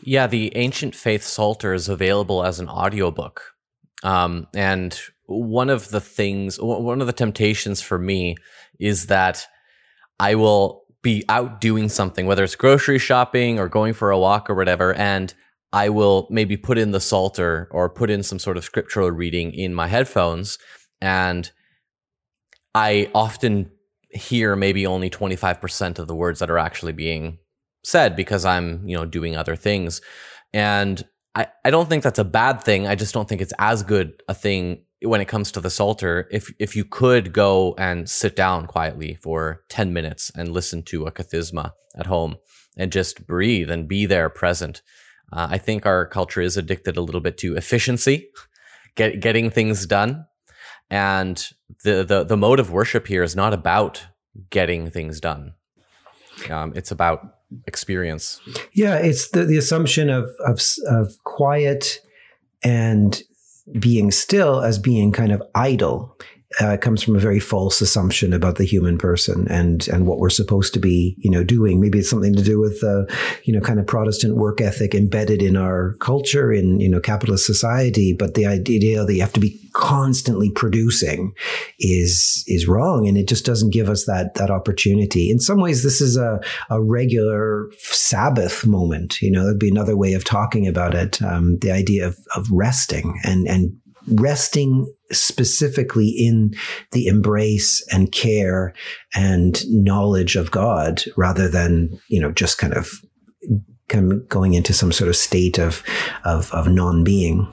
Yeah, 0.03 0.27
the 0.27 0.55
Ancient 0.57 0.95
Faith 0.95 1.23
Psalter 1.23 1.73
is 1.73 1.89
available 1.89 2.45
as 2.45 2.61
an 2.61 2.69
audiobook. 2.69 3.43
Um, 4.03 4.47
and 4.55 4.99
one 5.31 5.71
of 5.71 5.91
the 5.91 6.01
things, 6.01 6.59
one 6.61 7.01
of 7.01 7.07
the 7.07 7.13
temptations 7.13 7.81
for 7.81 7.99
me 7.99 8.37
is 8.81 9.07
that 9.07 9.47
I 10.19 10.35
will 10.35 10.83
be 11.03 11.25
out 11.29 11.61
doing 11.61 11.89
something, 11.89 12.27
whether 12.27 12.45
it's 12.45 12.57
grocery 12.57 12.99
shopping 12.99 13.59
or 13.59 13.69
going 13.69 13.95
for 13.95 14.11
a 14.11 14.19
walk 14.19 14.51
or 14.51 14.55
whatever, 14.55 14.93
and 14.95 15.33
I 15.73 15.89
will 15.89 16.27
maybe 16.31 16.57
put 16.57 16.79
in 16.79 16.91
the 16.91 17.01
Psalter 17.01 17.69
or 17.71 17.89
put 17.89 18.11
in 18.11 18.23
some 18.25 18.41
sort 18.41 18.57
of 18.57 18.65
scriptural 18.65 19.11
reading 19.11 19.55
in 19.55 19.73
my 19.73 19.87
headphones. 19.87 20.59
And 21.01 21.51
I 22.75 23.09
often 23.15 23.71
hear 24.11 24.57
maybe 24.57 24.85
only 24.85 25.09
25% 25.09 26.01
of 26.01 26.09
the 26.09 26.15
words 26.15 26.41
that 26.41 26.51
are 26.51 26.59
actually 26.59 26.93
being 26.93 27.39
said 27.85 28.17
because 28.17 28.45
I'm, 28.45 28.87
you 28.87 28.97
know, 28.97 29.05
doing 29.05 29.37
other 29.37 29.55
things. 29.55 30.01
And 30.53 31.03
I, 31.37 31.47
I 31.65 31.71
don't 31.71 31.89
think 31.89 32.03
that's 32.03 32.19
a 32.19 32.25
bad 32.25 32.63
thing. 32.63 32.89
I 32.89 32.97
just 32.97 33.15
don't 33.15 33.29
think 33.29 33.41
it's 33.41 33.55
as 33.61 33.85
good 33.85 34.21
a 34.29 34.35
thing 34.35 34.85
when 35.03 35.21
it 35.21 35.29
comes 35.29 35.51
to 35.53 35.61
the 35.61 35.71
Psalter, 35.71 36.29
if 36.31 36.53
if 36.59 36.77
you 36.77 36.85
could 36.85 37.33
go 37.33 37.75
and 37.79 38.09
sit 38.09 38.37
down 38.37 38.67
quietly 38.67 39.19
for 39.23 39.65
10 39.69 39.93
minutes 39.93 40.31
and 40.35 40.51
listen 40.51 40.83
to 40.85 41.07
a 41.07 41.13
kathisma 41.13 41.73
at 41.97 42.07
home 42.07 42.37
and 42.77 42.93
just 42.93 43.27
breathe 43.27 43.71
and 43.71 43.89
be 43.89 44.07
there 44.07 44.29
present. 44.29 44.83
Uh, 45.33 45.49
I 45.51 45.59
think 45.59 45.87
our 45.87 46.07
culture 46.07 46.41
is 46.41 46.57
addicted 46.57 46.97
a 46.97 47.03
little 47.03 47.21
bit 47.21 47.39
to 47.39 47.57
efficiency, 47.57 48.29
get, 48.97 49.21
getting 49.21 49.51
things 49.51 49.87
done. 49.87 50.27
And 50.91 51.43
the, 51.85 52.03
the, 52.05 52.25
the 52.25 52.37
mode 52.37 52.59
of 52.59 52.73
worship 52.73 53.07
here 53.07 53.23
is 53.23 53.37
not 53.37 53.53
about 53.53 54.07
getting 54.51 54.91
things 54.91 55.21
done. 55.21 55.55
Um, 56.49 56.73
it's 56.75 56.91
about 56.91 57.35
experience. 57.67 58.41
Yeah, 58.73 58.97
it's 58.97 59.31
the, 59.31 59.45
the 59.45 59.57
assumption 59.57 60.11
of, 60.11 60.29
of, 60.45 60.61
of 60.87 61.13
quiet 61.25 62.01
and 62.63 63.23
being 63.79 64.11
still 64.11 64.61
as 64.61 64.79
being 64.79 65.13
kind 65.13 65.33
of 65.33 65.43
idle 65.55 66.17
uh, 66.59 66.77
comes 66.77 67.03
from 67.03 67.15
a 67.15 67.21
very 67.21 67.39
false 67.39 67.81
assumption 67.81 68.33
about 68.33 68.57
the 68.57 68.65
human 68.65 68.99
person 68.99 69.47
and 69.49 69.87
and 69.89 70.07
what 70.07 70.19
we're 70.19 70.29
supposed 70.29 70.75
to 70.75 70.81
be 70.81 71.15
you 71.19 71.31
know 71.31 71.45
doing. 71.45 71.81
Maybe 71.81 72.01
it's 72.01 72.11
something 72.11 72.35
to 72.35 72.43
do 72.43 72.59
with 72.59 72.83
uh, 72.83 73.05
you 73.45 73.55
know 73.55 73.61
kind 73.61 73.79
of 73.79 73.87
protestant 73.87 74.37
work 74.37 74.61
ethic 74.61 74.95
embedded 74.95 75.43
in 75.43 75.57
our 75.57 75.95
culture 76.01 76.53
in 76.53 76.81
you 76.81 76.89
know 76.89 76.99
capitalist 76.99 77.47
society. 77.47 78.13
But 78.19 78.35
the 78.35 78.47
idea 78.47 79.05
that 79.05 79.15
you 79.15 79.21
have 79.21 79.33
to 79.35 79.41
be 79.41 79.61
constantly 79.73 80.51
producing 80.51 81.33
is 81.79 82.43
is 82.49 82.67
wrong. 82.67 83.07
And 83.07 83.17
it 83.17 83.29
just 83.29 83.47
doesn't 83.47 83.73
give 83.73 83.89
us 83.89 84.07
that 84.07 84.35
that 84.35 84.51
opportunity. 84.51 85.31
In 85.31 85.39
some 85.39 85.61
ways 85.61 85.85
this 85.85 86.01
is 86.01 86.17
a, 86.17 86.41
a 86.69 86.83
regular 86.83 87.71
sabbath 87.79 88.67
moment. 88.67 89.23
You 89.23 89.31
know 89.31 89.45
that'd 89.45 89.61
be 89.61 89.71
another 89.71 89.97
way 89.97 90.15
of 90.15 90.25
talking 90.25 90.67
about 90.67 90.95
it. 90.95 91.23
Um, 91.23 91.59
the 91.59 91.71
idea 91.71 92.09
of, 92.09 92.19
of 92.35 92.49
resting 92.51 93.21
and 93.23 93.47
and 93.47 93.73
resting 94.09 94.93
specifically 95.13 96.09
in 96.09 96.55
the 96.93 97.07
embrace 97.07 97.87
and 97.93 98.13
care 98.13 98.73
and 99.15 99.63
knowledge 99.69 100.37
of 100.37 100.51
God 100.51 101.03
rather 101.17 101.49
than, 101.49 101.99
you 102.09 102.21
know, 102.21 102.33
just 102.33 102.59
kind 102.59 102.75
of, 102.75 102.91
kind 103.89 104.13
of 104.13 104.29
going 104.29 104.55
into 104.55 104.73
some 104.73 104.93
sort 104.93 105.09
of 105.09 105.17
state 105.17 105.59
of, 105.59 105.83
of, 106.25 106.53
of 106.53 106.69
non-being. 106.69 107.49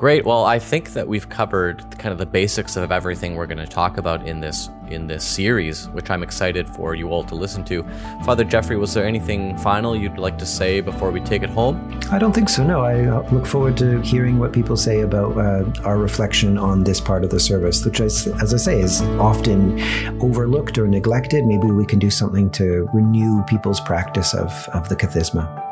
Great. 0.00 0.24
Well, 0.24 0.46
I 0.46 0.58
think 0.58 0.94
that 0.94 1.06
we've 1.06 1.28
covered 1.28 1.84
kind 1.98 2.10
of 2.10 2.16
the 2.16 2.24
basics 2.24 2.74
of 2.76 2.90
everything 2.90 3.34
we're 3.34 3.46
going 3.46 3.58
to 3.58 3.66
talk 3.66 3.98
about 3.98 4.26
in 4.26 4.40
this 4.40 4.70
in 4.88 5.06
this 5.06 5.22
series, 5.22 5.90
which 5.90 6.08
I'm 6.08 6.22
excited 6.22 6.70
for 6.70 6.94
you 6.94 7.10
all 7.10 7.22
to 7.24 7.34
listen 7.34 7.64
to. 7.64 7.84
Father 8.24 8.42
Geoffrey, 8.42 8.78
was 8.78 8.94
there 8.94 9.04
anything 9.04 9.58
final 9.58 9.94
you'd 9.94 10.16
like 10.16 10.38
to 10.38 10.46
say 10.46 10.80
before 10.80 11.10
we 11.10 11.20
take 11.20 11.42
it 11.42 11.50
home? 11.50 12.00
I 12.10 12.18
don't 12.18 12.32
think 12.32 12.48
so. 12.48 12.64
No, 12.64 12.80
I 12.80 13.04
uh, 13.04 13.28
look 13.30 13.44
forward 13.46 13.76
to 13.76 14.00
hearing 14.00 14.38
what 14.38 14.54
people 14.54 14.74
say 14.74 15.02
about 15.02 15.36
uh, 15.36 15.70
our 15.84 15.98
reflection 15.98 16.56
on 16.56 16.84
this 16.84 16.98
part 16.98 17.22
of 17.22 17.28
the 17.28 17.38
service, 17.38 17.84
which, 17.84 18.00
is, 18.00 18.26
as 18.40 18.54
I 18.54 18.56
say, 18.56 18.80
is 18.80 19.02
often 19.20 19.78
overlooked 20.22 20.78
or 20.78 20.88
neglected. 20.88 21.44
Maybe 21.44 21.70
we 21.70 21.84
can 21.84 21.98
do 21.98 22.08
something 22.08 22.48
to 22.52 22.88
renew 22.94 23.42
people's 23.42 23.80
practice 23.80 24.32
of 24.32 24.50
of 24.72 24.88
the 24.88 24.96
kathisma. 24.96 25.69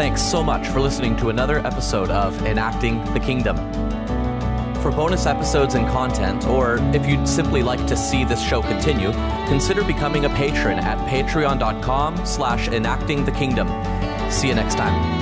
Thanks 0.00 0.22
so 0.22 0.42
much 0.42 0.66
for 0.66 0.80
listening 0.80 1.14
to 1.18 1.28
another 1.28 1.58
episode 1.58 2.08
of 2.08 2.46
Enacting 2.46 3.04
the 3.12 3.20
Kingdom. 3.20 3.56
For 4.80 4.90
bonus 4.90 5.26
episodes 5.26 5.74
and 5.74 5.86
content, 5.88 6.46
or 6.46 6.78
if 6.94 7.04
you'd 7.04 7.28
simply 7.28 7.62
like 7.62 7.86
to 7.86 7.98
see 7.98 8.24
this 8.24 8.42
show 8.42 8.62
continue, 8.62 9.12
consider 9.46 9.84
becoming 9.84 10.24
a 10.24 10.30
patron 10.30 10.78
at 10.78 10.96
patreon.com 11.06 12.24
slash 12.24 12.68
enacting 12.68 13.26
the 13.26 13.32
kingdom. 13.32 13.68
See 14.30 14.48
you 14.48 14.54
next 14.54 14.76
time. 14.76 15.19